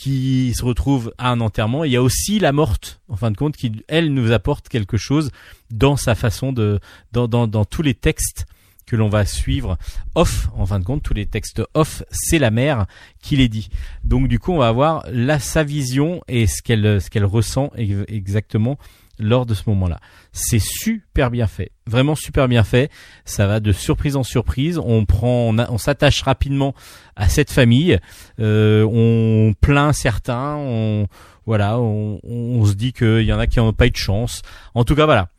[0.01, 1.85] qui se retrouvent à un enterrement.
[1.85, 4.97] Il y a aussi la morte, en fin de compte, qui elle nous apporte quelque
[4.97, 5.31] chose
[5.71, 6.81] dans sa façon de,
[7.13, 8.47] dans, dans, dans tous les textes
[8.87, 9.77] que l'on va suivre
[10.15, 12.87] off, en fin de compte, tous les textes off, c'est la mère
[13.21, 13.69] qui les dit.
[14.03, 17.71] Donc du coup, on va avoir là sa vision et ce qu'elle ce qu'elle ressent
[17.77, 18.79] ex- exactement
[19.21, 20.01] lors de ce moment-là.
[20.33, 22.91] C'est super bien fait, vraiment super bien fait.
[23.25, 24.79] Ça va de surprise en surprise.
[24.79, 26.75] On prend, on, s'attache rapidement
[27.17, 27.99] à cette famille.
[28.41, 30.57] Euh, on plaint certains.
[30.57, 31.07] On
[31.47, 34.43] voilà, on, on se dit qu'il y en a qui n'ont pas eu de chance.
[34.75, 35.31] En tout cas, voilà.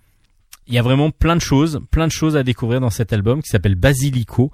[0.68, 3.42] Il y a vraiment plein de choses, plein de choses à découvrir dans cet album
[3.42, 4.52] qui s'appelle Basilico,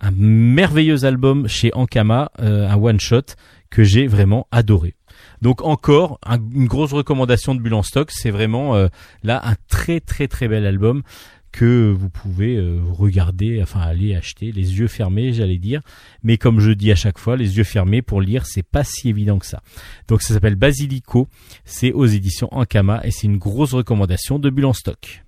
[0.00, 3.34] un merveilleux album chez Ankama, euh, un one shot
[3.70, 4.94] que j'ai vraiment adoré.
[5.42, 8.88] Donc encore un- une grosse recommandation de Bulle stock, c'est vraiment euh,
[9.22, 11.02] là un très très très bel album
[11.50, 15.82] que vous pouvez euh, regarder, enfin aller acheter les yeux fermés, j'allais dire.
[16.22, 19.10] Mais comme je dis à chaque fois, les yeux fermés pour lire, c'est pas si
[19.10, 19.60] évident que ça.
[20.08, 21.28] Donc ça s'appelle Basilico,
[21.66, 25.22] c'est aux éditions Ankama et c'est une grosse recommandation de Bulle stock.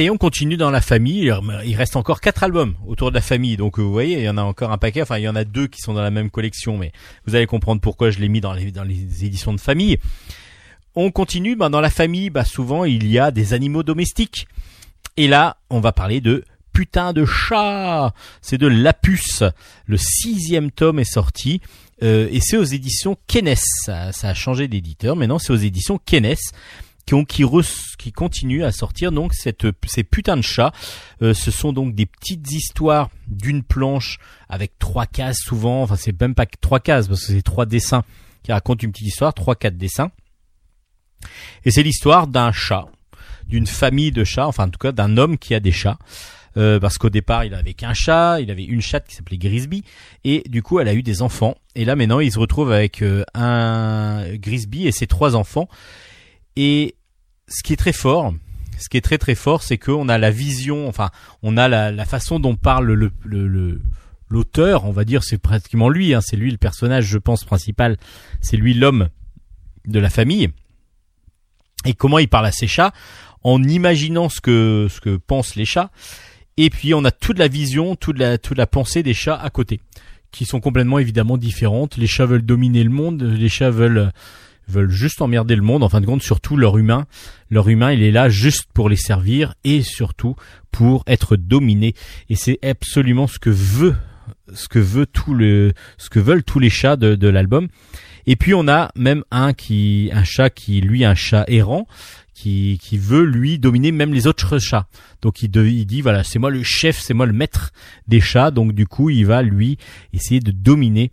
[0.00, 1.30] Allez, on continue dans la famille.
[1.66, 4.30] Il reste encore quatre albums autour de la famille, donc euh, vous voyez, il y
[4.30, 5.02] en a encore un paquet.
[5.02, 6.90] Enfin, il y en a deux qui sont dans la même collection, mais
[7.26, 8.72] vous allez comprendre pourquoi je l'ai mis dans les,
[9.26, 9.98] éditions de famille.
[10.94, 11.54] On continue.
[11.54, 14.48] Bah, dans la famille, bah, souvent il y a des animaux domestiques.
[15.18, 18.14] Et là, on va parler de putain de chat.
[18.40, 19.42] C'est de Lapus.
[19.84, 21.60] Le sixième tome est sorti.
[22.02, 23.54] euh, et c'est aux éditions Kenes.
[23.84, 25.14] Ça, ça a changé d'éditeur.
[25.14, 26.36] Maintenant, c'est aux éditions Kenes
[27.10, 27.44] qui, ont, qui,
[27.98, 30.72] qui continuent à sortir donc cette, ces putains de chats.
[31.22, 35.82] Euh, ce sont donc des petites histoires d'une planche avec trois cases souvent.
[35.82, 38.04] Enfin, c'est même pas trois cases parce que c'est trois dessins
[38.44, 40.12] qui racontent une petite histoire, trois quatre dessins.
[41.64, 42.86] Et c'est l'histoire d'un chat,
[43.48, 45.98] d'une famille de chats, enfin en tout cas d'un homme qui a des chats.
[46.56, 49.84] Euh, parce qu'au départ, il avait qu'un chat, il avait une chatte qui s'appelait Grisby,
[50.24, 51.56] et du coup, elle a eu des enfants.
[51.76, 55.68] Et là, maintenant, il se retrouve avec euh, un Grisby et ses trois enfants.
[56.56, 56.96] Et
[57.50, 58.32] ce qui est très fort,
[58.78, 61.10] ce qui est très très fort, c'est qu'on a la vision, enfin,
[61.42, 63.82] on a la, la façon dont parle le le- le-
[64.28, 67.96] l'auteur, on va dire, c'est pratiquement lui, hein, c'est lui le personnage, je pense, principal,
[68.40, 69.08] c'est lui l'homme
[69.86, 70.48] de la famille.
[71.84, 72.92] Et comment il parle à ses chats
[73.42, 75.90] en imaginant ce que ce que pensent les chats.
[76.58, 79.48] Et puis on a toute la vision, toute la toute la pensée des chats à
[79.50, 79.80] côté,
[80.30, 81.96] qui sont complètement évidemment différentes.
[81.96, 84.12] Les chats veulent dominer le monde, les chats veulent
[84.70, 85.82] veulent juste emmerder le monde.
[85.82, 87.06] En fin de compte, surtout leur humain,
[87.50, 90.36] leur humain, il est là juste pour les servir et surtout
[90.70, 91.94] pour être dominé.
[92.28, 93.94] Et c'est absolument ce que veut
[94.52, 97.68] ce que veut tout le ce que veulent tous les chats de, l'album.
[98.26, 101.86] Et puis on a même un qui un chat qui lui un chat errant
[102.34, 104.86] qui qui veut lui dominer même les autres chats.
[105.22, 107.72] Donc il, de- il dit voilà c'est moi le chef, c'est moi le maître
[108.08, 108.50] des chats.
[108.50, 109.78] Donc du coup il va lui
[110.12, 111.10] essayer de dominer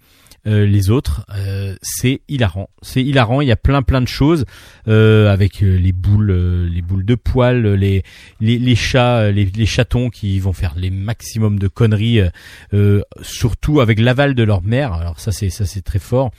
[0.47, 1.25] euh, les autres.
[1.35, 3.41] Euh, c'est hilarant, c'est hilarant.
[3.41, 4.45] Il y a plein plein de choses
[4.87, 8.03] euh, avec euh, les boules, euh, les boules de poils, les
[8.39, 12.21] les, les chats, les, les chatons qui vont faire les maximums de conneries,
[13.21, 14.93] surtout avec l'aval de leur mère.
[14.93, 16.31] Alors ça c'est ça c'est très fort.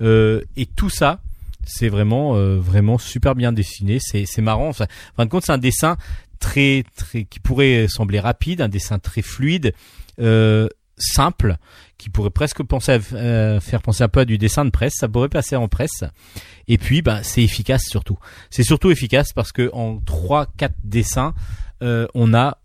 [0.00, 1.20] Et tout ça,
[1.66, 3.98] c'est vraiment euh, vraiment super bien dessiné.
[4.00, 4.68] C'est c'est marrant.
[4.68, 5.96] Enfin, en fin de compte, c'est un dessin
[6.38, 9.72] très très qui pourrait sembler rapide, un dessin très fluide,
[10.20, 11.56] euh, simple,
[12.04, 14.92] qui pourrait presque penser à euh, faire penser un peu à du dessin de presse.
[14.94, 16.04] Ça pourrait passer en presse.
[16.68, 18.18] Et puis, bah, c'est efficace surtout.
[18.50, 21.32] C'est surtout efficace parce que en trois quatre dessins,
[21.82, 22.58] euh, on a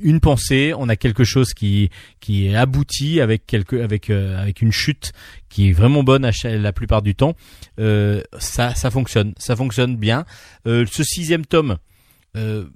[0.00, 4.62] une pensée, on a quelque chose qui qui est abouti avec quelque avec euh, avec
[4.62, 5.12] une chute
[5.48, 7.34] qui est vraiment bonne à la plupart du temps.
[7.80, 10.24] Euh, ça ça fonctionne, ça fonctionne bien.
[10.68, 11.78] Euh, ce sixième tome,
[12.36, 12.66] euh,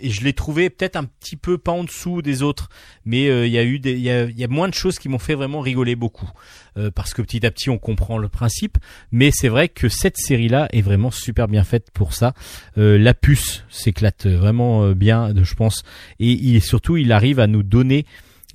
[0.00, 2.68] et je l'ai trouvé peut-être un petit peu pas en dessous des autres,
[3.04, 5.08] mais euh, il y a eu il y a, y a moins de choses qui
[5.08, 6.30] m'ont fait vraiment rigoler beaucoup,
[6.78, 8.76] Euh, parce que petit à petit on comprend le principe.
[9.10, 12.34] Mais c'est vrai que cette série-là est vraiment super bien faite pour ça.
[12.76, 15.82] Euh, la puce s'éclate vraiment euh, bien, je pense,
[16.20, 18.04] et il surtout il arrive à nous donner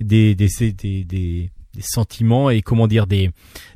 [0.00, 3.30] des des, des, des- des sentiments et comment dire des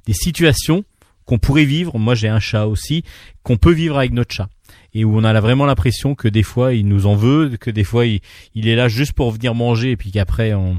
[0.07, 0.85] des situations
[1.25, 1.99] qu'on pourrait vivre.
[1.99, 3.03] Moi j'ai un chat aussi
[3.43, 4.49] qu'on peut vivre avec notre chat
[4.97, 7.85] et où on a vraiment l'impression que des fois il nous en veut, que des
[7.85, 8.21] fois il,
[8.55, 10.79] il est là juste pour venir manger et puis qu'après on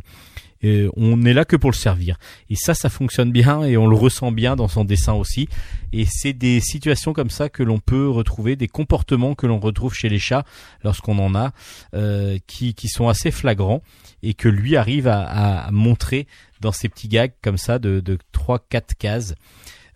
[0.64, 2.18] euh, on est là que pour le servir.
[2.50, 5.48] Et ça, ça fonctionne bien et on le ressent bien dans son dessin aussi.
[5.94, 9.94] Et c'est des situations comme ça que l'on peut retrouver, des comportements que l'on retrouve
[9.94, 10.46] chez les chats
[10.84, 11.52] lorsqu'on en a,
[11.94, 13.84] euh, qui, qui sont assez flagrants
[14.24, 16.26] et que lui arrive à, à montrer
[16.60, 19.36] dans ses petits gags comme ça de, de 3-4 cases.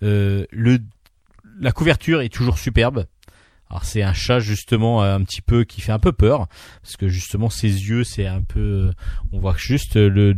[0.04, 0.78] Euh, le,
[1.60, 3.08] la couverture est toujours superbe.
[3.72, 6.48] Alors c'est un chat justement euh, un petit peu qui fait un peu peur
[6.84, 8.92] parce que justement ses yeux c'est un peu euh,
[9.32, 10.34] on voit juste le,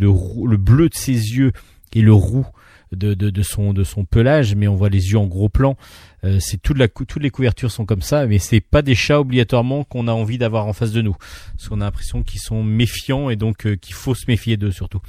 [0.55, 1.51] bleu de ses yeux
[1.93, 2.45] et le roux
[2.91, 5.77] de, son pelage mais on voit les yeux en gros plan.
[6.23, 10.07] Euh, c'est toutes les couvertures sont comme ça mais c'est pas des chats obligatoirement qu'on
[10.07, 11.15] a envie d'avoir en face de nous.
[11.57, 15.01] Parce qu'on a l'impression qu'ils sont méfiants et donc qu'il faut se méfier d'eux surtout.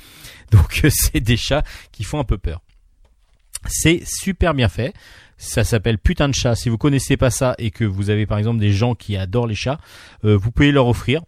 [0.51, 1.63] Donc c'est des chats
[1.93, 2.63] qui font un peu peur.
[3.67, 4.95] C'est super bien fait
[5.37, 6.55] ça s'appelle Putain de chat.
[6.55, 9.47] Si vous connaissez pas ça et que vous avez par exemple des gens qui adorent
[9.47, 9.79] les chats,
[10.25, 11.23] euh, vous pouvez leur offrir.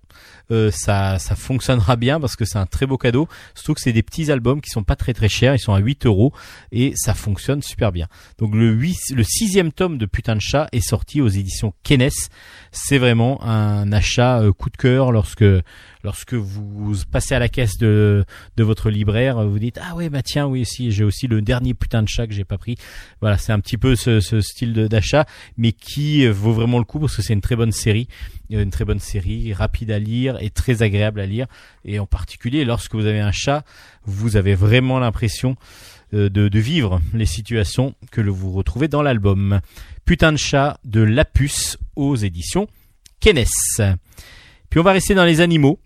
[0.50, 3.28] Euh, ça, ça fonctionnera bien parce que c'est un très beau cadeau.
[3.54, 5.54] Surtout que c'est des petits albums qui sont pas très très chers.
[5.54, 6.32] Ils sont à 8 euros
[6.72, 8.06] et ça fonctionne super bien.
[8.38, 12.10] Donc le 8, le sixième tome de Putain de chat est sorti aux éditions Kenes.
[12.70, 15.44] C'est vraiment un achat euh, coup de cœur lorsque
[16.04, 18.24] lorsque vous passez à la caisse de
[18.56, 21.74] de votre libraire, vous dites ah ouais bah tiens oui si j'ai aussi le dernier
[21.74, 22.76] putain de chat que j'ai pas pris.
[23.20, 25.26] Voilà, c'est un petit peu ce, ce style d'achat,
[25.56, 28.06] mais qui vaut vraiment le coup parce que c'est une très bonne série,
[28.50, 31.46] une très bonne série, rapide à lire et très agréable à lire.
[31.84, 33.64] Et en particulier, lorsque vous avez un chat,
[34.04, 35.56] vous avez vraiment l'impression
[36.14, 39.60] euh, de, vivre les situations que vous retrouvez dans l'album.
[40.04, 42.68] Putain de chat de Lapus aux éditions
[43.20, 43.44] Kenes.
[44.70, 45.80] Puis on va rester dans les animaux.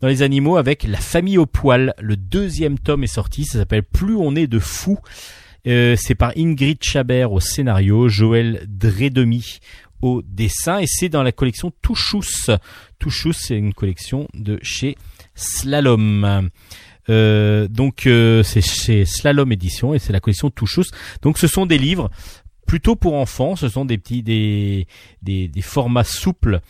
[0.00, 1.94] Dans les animaux avec La famille au poil.
[2.00, 3.44] Le deuxième tome est sorti.
[3.44, 4.98] Ça s'appelle Plus on est de fous.
[5.66, 9.60] Euh, c'est par Ingrid Chabert au scénario, Joël Dredemi
[10.02, 12.22] au dessin et c'est dans la collection Touchous.
[12.98, 14.96] Touchous, c'est une collection de chez
[15.34, 16.50] Slalom.
[17.08, 20.84] Euh, donc euh, c'est chez Slalom Édition et c'est la collection Touchous.
[21.22, 22.10] Donc ce sont des livres
[22.66, 24.86] plutôt pour enfants, ce sont des petits des
[25.22, 26.60] des, des formats souples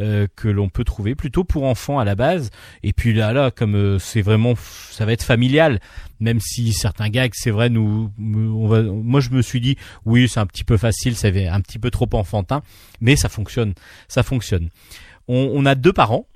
[0.00, 2.50] euh, que l'on peut trouver plutôt pour enfants à la base.
[2.82, 4.54] Et puis là là comme euh, c'est vraiment
[4.90, 5.80] ça va être familial
[6.20, 9.76] même si certains gags c'est vrai nous on va moi je me suis dit
[10.06, 12.62] oui c'est un petit peu facile c'est un petit peu trop enfantin
[13.00, 13.74] mais ça fonctionne
[14.08, 14.70] ça fonctionne.
[15.28, 16.26] On, on a deux parents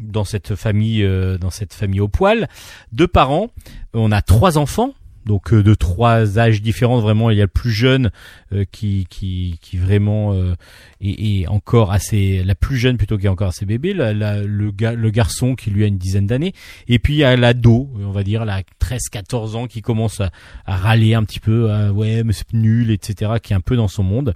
[0.00, 2.48] dans cette famille euh, dans cette famille au poil.
[2.92, 3.50] Deux parents
[3.94, 4.94] on a trois enfants
[5.24, 8.10] donc euh, de trois âges différents vraiment il y a le plus jeune
[8.52, 10.54] euh, qui qui qui vraiment euh,
[11.00, 14.42] est, est encore assez la plus jeune plutôt qui est encore assez bébé la- la-
[14.42, 16.52] le le garçon qui lui a une dizaine d'années.
[16.88, 20.20] Et puis il y a l'ado on va dire la 13 14 ans qui commence
[20.20, 20.30] à,
[20.66, 23.76] à râler un petit peu à, ouais mais c'est nul etc qui est un peu
[23.76, 24.34] dans son monde.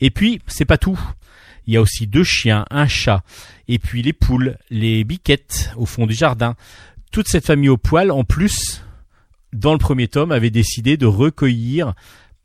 [0.00, 1.00] Et puis c'est pas tout.
[1.66, 3.24] Il y a aussi deux chiens un chat
[3.66, 6.54] et puis les poules les biquettes au fond du jardin.
[7.10, 8.82] Toute cette famille au poil en plus
[9.52, 11.94] dans le premier tome, avait décidé de recueillir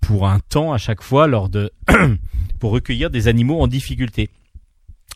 [0.01, 1.71] pour un temps à chaque fois lors de
[2.59, 4.29] pour recueillir des animaux en difficulté.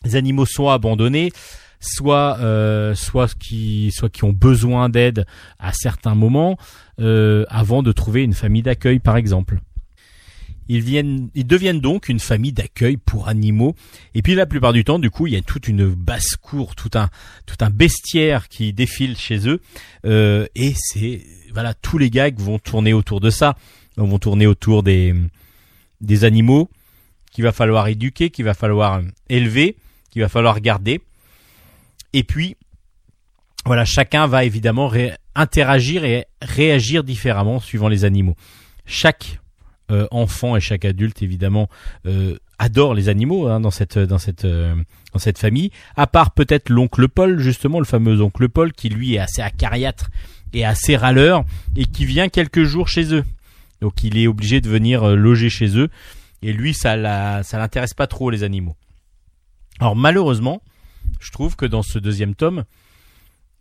[0.04, 1.32] Les animaux soit abandonnés,
[1.80, 5.26] soit euh, soit qui soit qui ont besoin d'aide
[5.58, 6.56] à certains moments
[7.00, 9.58] euh, avant de trouver une famille d'accueil par exemple.
[10.68, 13.74] Ils viennent, ils deviennent donc une famille d'accueil pour animaux.
[14.14, 16.74] Et puis la plupart du temps, du coup, il y a toute une basse cour,
[16.74, 17.08] tout un
[17.46, 19.60] tout un bestiaire qui défile chez eux.
[20.04, 23.56] Euh, et c'est voilà, tous les gags vont tourner autour de ça,
[23.96, 25.14] vont tourner autour des
[26.00, 26.68] des animaux
[27.30, 29.76] qu'il va falloir éduquer, qu'il va falloir élever,
[30.10, 31.00] qu'il va falloir garder.
[32.12, 32.56] Et puis
[33.66, 34.90] voilà, chacun va évidemment
[35.34, 38.36] interagir et réagir différemment suivant les animaux.
[38.86, 39.40] Chaque
[39.90, 41.68] euh, enfant et chaque adulte évidemment
[42.06, 44.74] euh, adore les animaux hein, dans cette dans cette euh,
[45.12, 45.70] dans cette famille.
[45.96, 50.10] À part peut-être l'oncle Paul justement le fameux oncle Paul qui lui est assez acariâtre
[50.52, 51.44] et assez râleur
[51.76, 53.24] et qui vient quelques jours chez eux.
[53.80, 55.88] Donc il est obligé de venir euh, loger chez eux
[56.42, 58.76] et lui ça la, ça l'intéresse pas trop les animaux.
[59.78, 60.62] Alors malheureusement,
[61.20, 62.64] je trouve que dans ce deuxième tome,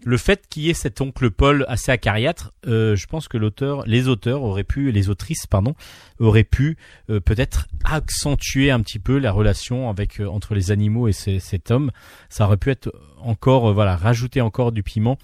[0.06, 3.84] le fait qu'il y ait cet oncle Paul assez acariâtre, euh, je pense que l'auteur,
[3.88, 5.74] les auteurs auraient pu, les autrices pardon,
[6.20, 6.78] auraient pu
[7.10, 11.72] euh, peut-être accentuer un petit peu la relation avec euh, entre les animaux et cet
[11.72, 11.92] homme.
[12.30, 15.18] Ça aurait pu être encore, voilà, rajouter encore du piment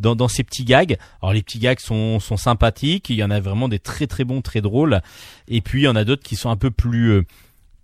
[0.00, 0.98] dans, dans ces petits gags.
[1.22, 4.24] Alors les petits gags sont, sont sympathiques, il y en a vraiment des très très
[4.24, 5.00] bons, très drôles,
[5.48, 7.22] et puis il y en a d'autres qui sont un peu plus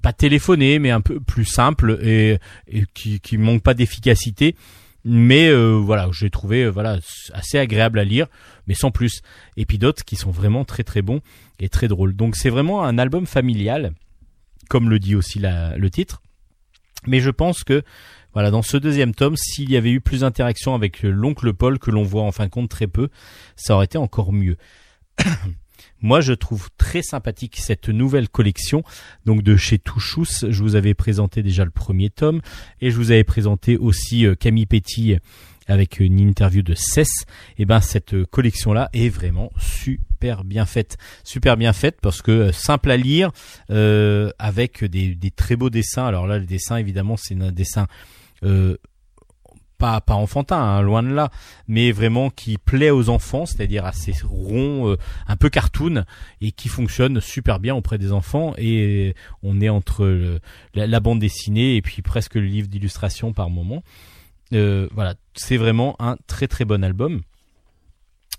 [0.03, 2.39] pas téléphonés, mais un peu plus simples et,
[2.69, 4.55] et qui, qui manquent pas d'efficacité.
[5.05, 6.99] Mais euh, voilà, j'ai trouvé euh, voilà
[7.33, 8.27] assez agréable à lire,
[8.67, 9.23] mais sans plus.
[9.57, 11.21] Et puis d'autres qui sont vraiment très très bons
[11.59, 12.15] et très drôles.
[12.15, 13.93] Donc c'est vraiment un album familial,
[14.69, 16.23] comme le dit aussi le titre.
[17.07, 17.83] Mais je pense que
[18.33, 21.79] voilà, dans ce deuxième tome, s'il y avait eu plus d'interaction avec euh, l'oncle Paul
[21.79, 23.09] que l'on voit en fin de compte très peu,
[23.57, 24.57] ça aurait été encore mieux.
[26.03, 28.83] Moi, je trouve très sympathique cette nouvelle collection,
[29.25, 30.47] donc de chez Touchous.
[30.49, 32.41] Je vous avais présenté déjà le premier tome
[32.81, 35.17] et je vous avais présenté aussi euh, Camille Petit
[35.69, 37.09] avec une interview de Cess.
[37.59, 42.31] Et ben cette collection là est vraiment super bien faite, super bien faite parce que
[42.31, 43.31] euh, simple à lire
[43.71, 46.07] euh, avec des, des très beaux dessins.
[46.07, 47.87] Alors là, le dessin évidemment c'est un dessin
[48.45, 48.77] euh,
[49.83, 51.31] pas enfantin, hein, loin de là,
[51.69, 56.05] mais vraiment qui plaît aux enfants, c'est-à-dire assez rond, euh, un peu cartoon
[56.41, 58.55] et qui fonctionne super bien auprès des enfants.
[58.59, 60.41] Et on est entre le-
[60.75, 63.83] la, bande dessinée et puis presque le livre d'illustration par moment.
[64.53, 67.23] Euh, voilà, c'est vraiment un très très bon album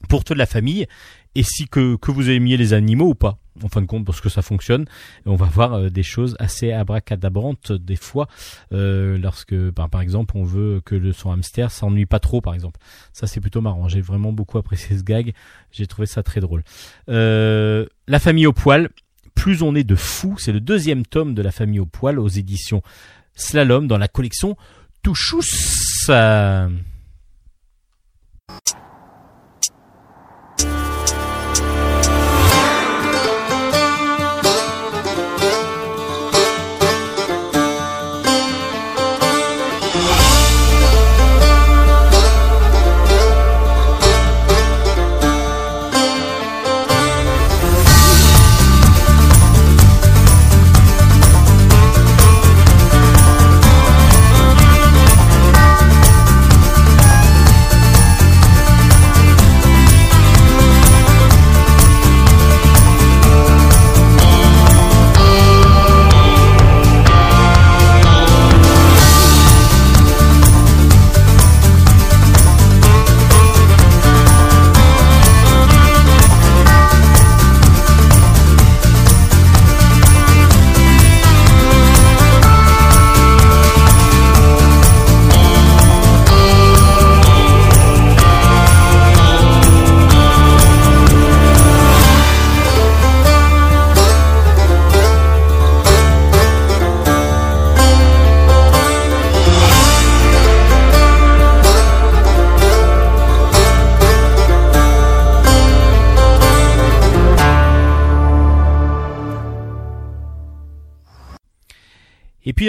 [0.10, 0.88] pour toute la famille.
[1.36, 4.30] Et si que vous aimiez les animaux ou pas, en fin de compte, parce que
[4.30, 4.86] ça fonctionne,
[5.26, 8.28] on va voir euh, des choses assez abracadabrantes des fois,
[8.72, 12.54] euh, lorsque, par, par exemple, on veut que le son hamster s'ennuie pas trop, par
[12.54, 12.80] exemple.
[13.12, 13.88] Ça, c'est plutôt marrant.
[13.88, 15.34] J'ai vraiment beaucoup apprécié ce gag.
[15.72, 16.64] J'ai trouvé ça très drôle.
[17.10, 18.90] Euh, la famille au poil.
[19.36, 22.28] Plus on est de fous, c'est le deuxième tome de la famille au poil aux
[22.28, 22.84] éditions
[23.34, 24.56] Slalom dans la collection
[25.02, 25.42] Touchous.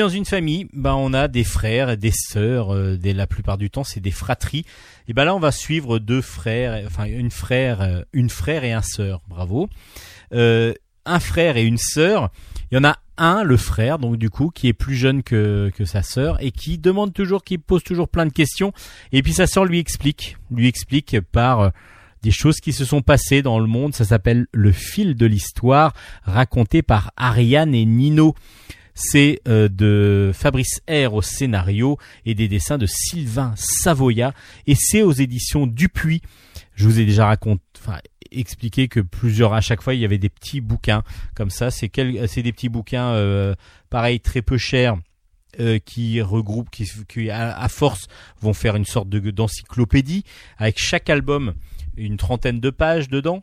[0.05, 2.75] Dans une famille, ben on a des frères des sœurs.
[2.75, 4.67] euh, la plupart du temps, c'est des fratries.
[5.09, 8.73] Et ben là, on va suivre deux frères, enfin une frère, euh, une frère et
[8.75, 9.23] un sœur.
[9.29, 9.71] Bravo.
[10.35, 10.75] Euh,
[11.07, 12.31] un frère et une sœur.
[12.71, 15.73] Il y en a un, le frère, donc du coup, qui est plus jeune que,
[15.75, 18.75] que sa sœur et qui demande toujours, qui pose toujours plein de questions.
[19.11, 21.73] Et puis sa sœur lui explique, lui explique par
[22.23, 23.95] des choses qui se sont passées dans le monde.
[23.95, 25.95] Ça s'appelle le fil de l'histoire,
[26.25, 28.35] raconté par Ariane et Nino.
[28.95, 34.33] C'est euh, de Fabrice R au scénario et des dessins de Sylvain Savoya
[34.67, 36.23] et c'est aux éditions Dupuis.
[36.75, 37.99] Je vous ai déjà raconté, enfin
[38.31, 41.03] expliqué que plusieurs à chaque fois il y avait des petits bouquins
[41.35, 41.71] comme ça.
[41.71, 43.55] C'est des petits bouquins euh,
[43.91, 44.97] pareil très peu chers.
[45.61, 48.09] euh, qui regroupent, qui, à, force
[48.41, 50.25] vont faire une sorte de d'encyclopédie
[50.59, 51.55] avec chaque album
[51.97, 53.43] une trentaine de pages dedans,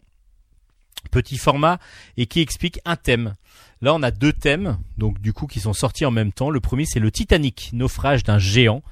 [1.09, 1.79] petit format
[2.17, 3.35] et qui explique un thème.
[3.81, 6.49] Là, on a deux thèmes, donc du coup, qui sont sortis en même temps.
[6.49, 8.83] Le premier, c'est le Titanic, naufrage d'un géant.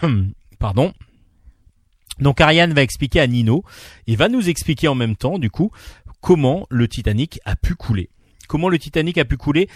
[0.58, 0.92] Pardon.
[2.20, 3.64] Donc Ariane va expliquer à Nino
[4.06, 5.72] et va nous expliquer en même temps, du coup,
[6.20, 8.10] comment le Titanic a pu couler.
[8.50, 9.68] Comment le Titanic a pu couler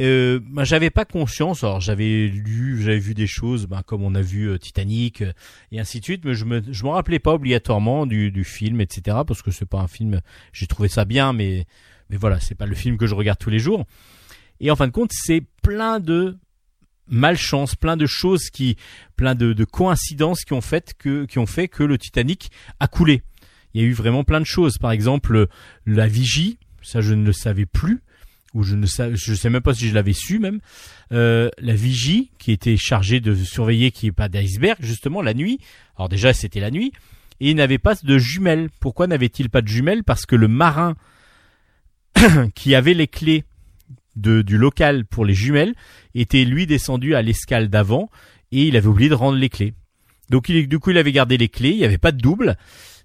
[0.00, 1.64] euh, ben, J'avais pas conscience.
[1.64, 5.32] Alors j'avais lu, j'avais vu des choses, ben, comme on a vu euh, Titanic euh,
[5.72, 8.80] et ainsi de suite, mais je me, je m'en rappelais pas obligatoirement du, du film,
[8.80, 9.18] etc.
[9.26, 10.20] Parce que c'est pas un film.
[10.52, 11.66] J'ai trouvé ça bien, mais
[12.08, 13.84] mais voilà, c'est pas le film que je regarde tous les jours.
[14.60, 16.38] Et en fin de compte, c'est plein de
[17.08, 18.76] malchance, plein de choses qui,
[19.16, 22.86] plein de, de coïncidences qui ont fait que, qui ont fait que le Titanic a
[22.86, 23.24] coulé.
[23.74, 24.78] Il y a eu vraiment plein de choses.
[24.78, 25.48] Par exemple,
[25.84, 28.04] la vigie, ça je ne le savais plus,
[28.54, 30.60] ou je ne sais, je sais même pas si je l'avais su même.
[31.12, 35.34] Euh, la vigie qui était chargée de surveiller qu'il n'y ait pas d'iceberg justement la
[35.34, 35.60] nuit.
[35.96, 36.92] Alors déjà c'était la nuit
[37.40, 38.68] et il n'avait pas de jumelles.
[38.80, 40.04] Pourquoi n'avait-il pas de jumelles?
[40.04, 40.94] Parce que le marin
[42.54, 43.44] qui avait les clés
[44.16, 45.74] de, du local pour les jumelles
[46.14, 48.10] était lui descendu à l'escale d'avant
[48.52, 49.74] et il avait oublié de rendre les clés.
[50.28, 52.56] Donc il, du coup il avait gardé les clés, il n'y avait pas de double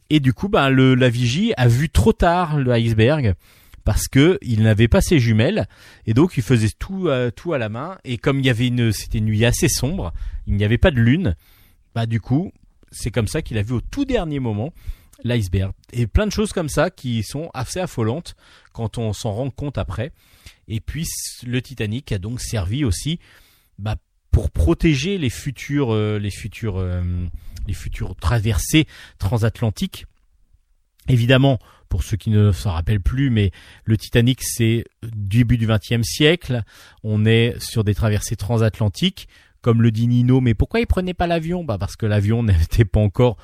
[0.10, 3.36] et du coup ben le, la vigie a vu trop tard le iceberg
[3.86, 5.68] parce que il n'avait pas ses jumelles
[6.06, 8.68] et donc il faisait tout euh, tout à la main et comme il y avait
[8.68, 10.12] une c'était une nuit assez sombre,
[10.48, 11.36] il n'y avait pas de lune,
[11.94, 12.52] bah du coup
[12.92, 14.74] c'est comme ça qu'il a vu au tout dernier moment
[15.24, 18.36] l'iceberg et plein de choses comme ça qui sont assez affolantes
[18.74, 20.12] quand on s'en rend compte après.
[20.68, 21.08] Et puis
[21.46, 23.20] le Titanic a donc servi aussi
[23.80, 23.96] bah,
[24.32, 27.02] pour protéger les futurs, euh, les futurs, euh,
[27.68, 28.88] les futures traversées
[29.20, 30.06] transatlantiques.
[31.08, 33.51] Évidemment, pour ceux qui ne s'en rappellent plus, mais
[33.84, 36.64] le Titanic c'est début du XXe siècle.
[37.03, 39.28] On est sur des traversées transatlantiques,
[39.62, 40.41] comme le dit Nino.
[40.41, 41.64] Mais pourquoi il prenait pas l'avion?
[41.64, 43.38] Bah parce que l'avion n'était pas encore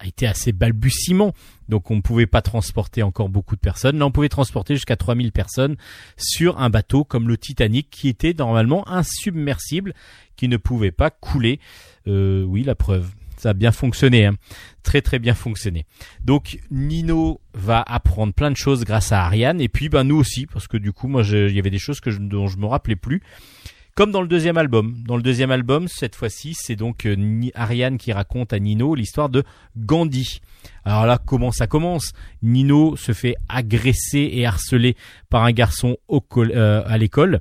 [0.00, 1.32] a été assez balbutiement,
[1.68, 3.98] donc on ne pouvait pas transporter encore beaucoup de personnes.
[3.98, 5.76] Là, on pouvait transporter jusqu'à 3000 personnes
[6.16, 9.94] sur un bateau comme le Titanic, qui était normalement insubmersible,
[10.36, 11.58] qui ne pouvait pas couler.
[12.06, 13.10] Euh, oui, la preuve.
[13.38, 14.34] Ça a bien fonctionné, hein.
[14.82, 15.86] très très bien fonctionné.
[16.24, 20.46] Donc Nino va apprendre plein de choses grâce à Ariane, et puis ben nous aussi,
[20.46, 22.66] parce que du coup moi il y avait des choses que je, dont je me
[22.66, 23.22] rappelais plus.
[23.94, 24.94] Comme dans le deuxième album.
[25.04, 27.16] Dans le deuxième album, cette fois-ci, c'est donc euh,
[27.56, 29.42] Ariane qui raconte à Nino l'histoire de
[29.76, 30.40] Gandhi.
[30.84, 32.12] Alors là, comment ça commence?
[32.40, 34.96] Nino se fait agresser et harceler
[35.30, 37.40] par un garçon euh, à l'école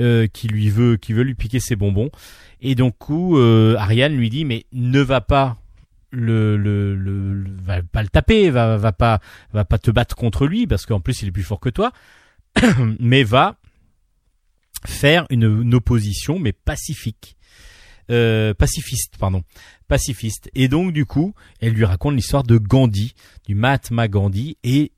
[0.00, 2.10] euh, qui lui veut, qui veut lui piquer ses bonbons.
[2.60, 5.56] Et donc, coup, euh, Ariane lui dit mais ne va pas
[6.10, 9.20] le, le, le, va pas le taper, va, va pas,
[9.52, 11.92] va pas te battre contre lui parce qu'en plus il est plus fort que toi,
[13.00, 13.56] mais va
[14.86, 17.36] faire une, une opposition mais pacifique,
[18.10, 19.42] euh, pacifiste pardon,
[19.86, 20.50] pacifiste.
[20.54, 23.14] Et donc du coup, elle lui raconte l'histoire de Gandhi,
[23.46, 24.92] du Mahatma Gandhi et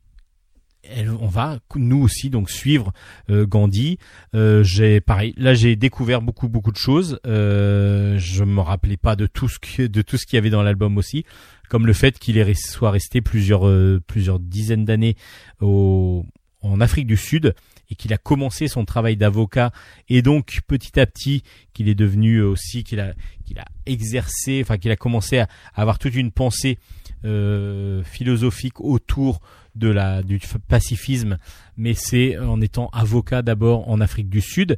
[1.21, 2.93] on va nous aussi donc suivre
[3.31, 3.99] euh, Gandhi.
[4.35, 7.19] Euh, j'ai pareil, là j'ai découvert beaucoup beaucoup de choses.
[7.27, 10.51] Euh, je me rappelais pas de tout ce que, de tout ce qu'il y avait
[10.51, 11.25] dans l'album aussi,
[11.69, 15.17] comme le fait qu'il soit resté plusieurs euh, plusieurs dizaines d'années
[15.61, 16.25] au
[16.63, 17.55] en Afrique du Sud
[17.89, 19.73] et qu'il a commencé son travail d'avocat
[20.09, 23.15] et donc petit à petit qu'il est devenu aussi qu'il a
[23.47, 26.79] qu'il a exercé enfin qu'il a commencé à, à avoir toute une pensée
[27.25, 29.41] euh, philosophique autour
[29.75, 31.39] de la du pacifisme
[31.77, 34.77] mais c'est en étant avocat d'abord en Afrique du Sud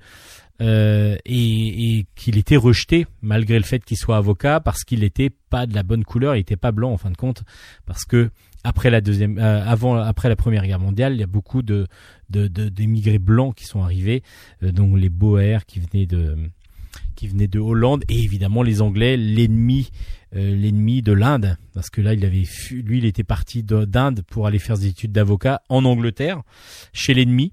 [0.61, 5.31] euh, et, et qu'il était rejeté malgré le fait qu'il soit avocat parce qu'il n'était
[5.51, 7.43] pas de la bonne couleur, il était pas blanc en fin de compte
[7.87, 8.31] parce que
[8.65, 11.87] après la deuxième, euh, avant, après la première guerre mondiale, il y a beaucoup de
[12.31, 14.23] de- de- d'émigrés blancs qui sont arrivés,
[14.63, 16.37] euh, dont les Boers qui venaient de
[17.23, 19.93] qui venaient de Hollande et évidemment les Anglais, l'ennemi
[20.35, 21.57] euh, l'ennemi de l'Inde.
[21.73, 22.43] Parce que là il avait
[22.73, 26.43] lui il était parti de- d'Inde pour aller faire des études d'avocat en Angleterre
[26.93, 27.53] chez l'ennemi.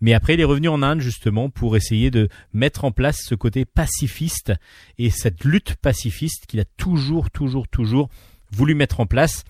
[0.00, 3.34] Mais après, il est revenu en Inde justement pour essayer de mettre en place ce
[3.34, 4.52] côté pacifiste
[4.98, 8.08] et cette lutte pacifiste qu'il a toujours, toujours, toujours
[8.52, 9.42] voulu mettre en place,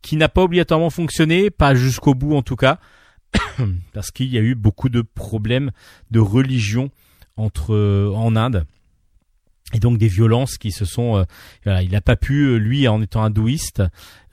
[0.00, 2.78] qui n'a pas obligatoirement fonctionné, pas jusqu'au bout en tout cas,
[3.92, 5.72] parce qu'il y a eu beaucoup de problèmes
[6.12, 6.90] de religion
[7.36, 8.64] entre euh, en Inde
[9.76, 11.24] et donc des violences qui se sont euh,
[11.64, 13.82] voilà, il n'a pas pu euh, lui en étant hindouiste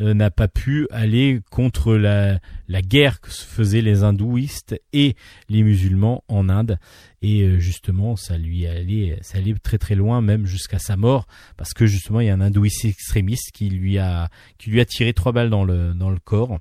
[0.01, 2.39] euh, n'a pas pu aller contre la
[2.69, 5.15] la guerre que se faisaient les hindouistes et
[5.49, 6.79] les musulmans en Inde.
[7.21, 11.27] Et euh, justement ça lui allait ça allait très très loin même jusqu'à sa mort
[11.57, 14.85] parce que justement il y a un hindouiste extrémiste qui lui a qui lui a
[14.85, 16.57] tiré trois balles dans le dans le corps.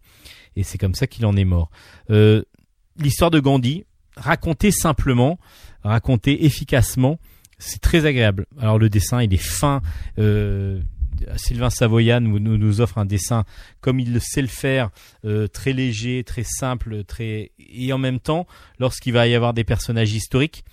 [0.57, 1.71] Et c'est comme ça qu'il en est mort.
[2.11, 2.43] Euh,
[2.99, 3.85] l'histoire de Gandhi
[4.17, 5.39] racontée simplement
[5.85, 7.19] racontée efficacement
[7.63, 8.47] c'est très agréable.
[8.61, 9.83] Alors le dessin, il est fin.
[10.19, 10.81] Euh,
[11.37, 13.45] Sylvain Savoyan nous, nous, offre un dessin
[13.81, 14.91] comme il le sait le faire,
[15.25, 18.47] euh, très léger, très simple, très et en même temps,
[18.79, 20.65] lorsqu'il va y avoir des personnages historiques,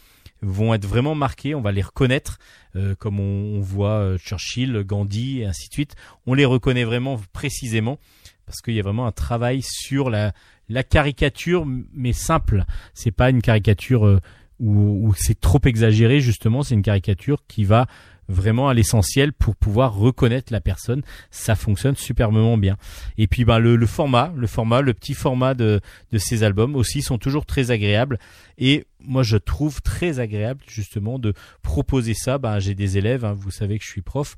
[0.42, 2.40] vont être vraiment marqués, on va les reconnaître,
[2.76, 5.96] euh, comme on, on voit euh, Churchill, Gandhi et ainsi de suite.
[6.26, 8.00] On les reconnaît vraiment précisément
[8.46, 10.34] parce qu'il y a vraiment un travail sur la
[10.70, 12.64] la caricature, mais simple.
[12.94, 14.20] C'est pas une caricature euh,
[14.60, 17.88] où, c'est trop exagéré justement, c'est une caricature qui va
[18.28, 21.02] vraiment à l'essentiel pour pouvoir reconnaître la personne.
[21.32, 22.78] Ça fonctionne superbement bien.
[23.18, 25.82] Et puis ben le, le format, le format, le petit format de,
[26.12, 28.20] de ces albums aussi sont toujours très agréables.
[28.60, 31.34] Et moi je trouve très agréable justement de
[31.64, 32.38] proposer ça.
[32.38, 34.38] Ben j'ai des élèves, hein, vous savez que je suis prof.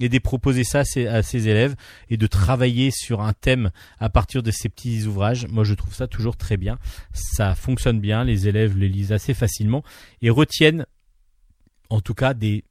[0.00, 1.76] Et de proposer ça à ses, élèves
[2.10, 3.70] et de travailler sur un thème
[4.00, 6.78] à partir de ces petits ouvrages, moi je trouve ça toujours très bien.
[7.12, 9.84] Ça fonctionne bien, les élèves les lisent assez facilement
[10.20, 10.86] et retiennent
[11.88, 12.64] en tout cas des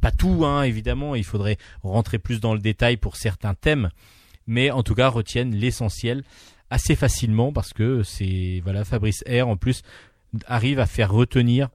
[0.00, 3.90] pas tout hein, évidemment, il faudrait rentrer plus dans le détail pour certains thèmes,
[4.46, 6.24] mais en tout cas retiennent l'essentiel
[6.70, 9.82] assez facilement parce que c'est voilà Fabrice R en plus
[10.46, 11.68] arrive à faire retenir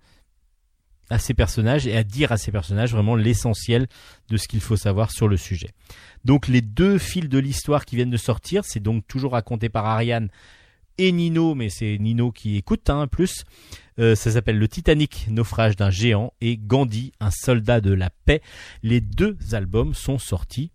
[1.10, 3.88] à ses personnages et à dire à ses personnages vraiment l'essentiel
[4.30, 5.70] de ce qu'il faut savoir sur le sujet.
[6.26, 9.86] Donc les deux fils de l'histoire qui viennent de sortir, c'est donc toujours raconté par
[9.86, 10.30] Ariane
[10.98, 13.44] et Nino, mais c'est Nino qui écoute hein, plus.
[14.00, 18.42] Euh, ça s'appelle Le Titanic, naufrage d'un géant, et Gandhi, un soldat de la paix.
[18.84, 20.72] Les deux albums sont sortis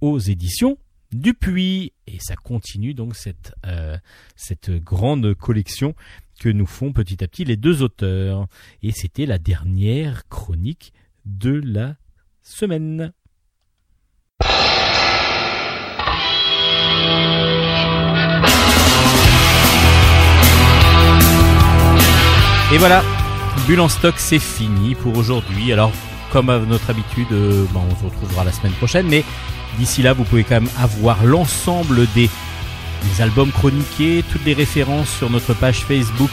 [0.00, 0.78] aux éditions
[1.12, 3.96] Dupuis, et ça continue donc cette euh,
[4.34, 5.94] cette grande collection
[6.38, 8.46] que nous font petit à petit les deux auteurs.
[8.82, 10.92] Et c'était la dernière chronique
[11.24, 11.96] de la
[12.42, 13.12] semaine.
[22.72, 23.04] Et voilà,
[23.66, 25.72] Bulle en stock, c'est fini pour aujourd'hui.
[25.72, 25.92] Alors,
[26.32, 29.06] comme à notre habitude, euh, ben, on se retrouvera la semaine prochaine.
[29.06, 29.24] Mais
[29.78, 32.28] d'ici là, vous pouvez quand même avoir l'ensemble des,
[33.12, 36.30] des albums chroniqués, toutes les références sur notre page Facebook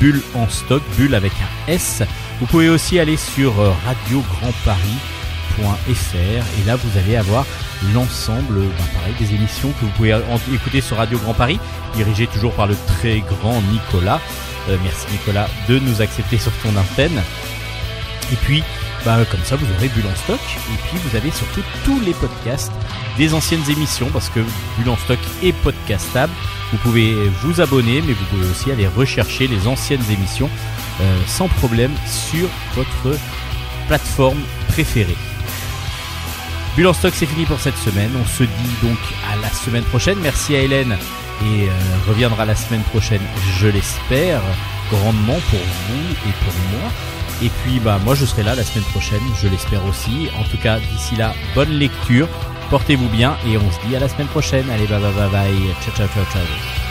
[0.00, 2.02] Bulle en stock, Bulle avec un S.
[2.40, 7.44] Vous pouvez aussi aller sur euh, radiograndparis.fr et là, vous allez avoir
[7.94, 10.20] l'ensemble ben, pareil, des émissions que vous pouvez en-
[10.54, 11.58] écouter sur Radio Grand Paris,
[11.94, 14.20] dirigé toujours par le très grand Nicolas.
[14.68, 17.22] Euh, merci Nicolas de nous accepter sur ton antenne.
[18.32, 18.62] Et puis,
[19.04, 20.40] bah, comme ça, vous aurez Bulle en stock.
[20.72, 22.72] Et puis, vous avez surtout tous les podcasts
[23.18, 24.40] des anciennes émissions parce que
[24.78, 26.32] Bulle en stock est podcastable.
[26.72, 30.48] Vous pouvez vous abonner, mais vous pouvez aussi aller rechercher les anciennes émissions
[31.00, 33.18] euh, sans problème sur votre
[33.88, 35.16] plateforme préférée.
[36.76, 38.10] Bulle en stock, c'est fini pour cette semaine.
[38.18, 38.98] On se dit donc
[39.30, 40.18] à la semaine prochaine.
[40.22, 40.96] Merci à Hélène
[41.42, 41.70] et euh,
[42.08, 43.20] reviendra la semaine prochaine,
[43.58, 44.40] je l'espère,
[44.90, 46.90] grandement pour vous et pour moi.
[47.42, 50.28] Et puis bah moi je serai là la semaine prochaine, je l'espère aussi.
[50.38, 52.28] En tout cas, d'ici là, bonne lecture,
[52.70, 54.68] portez-vous bien et on se dit à la semaine prochaine.
[54.70, 56.81] Allez, bye bye bye bye, ciao ciao ciao ciao.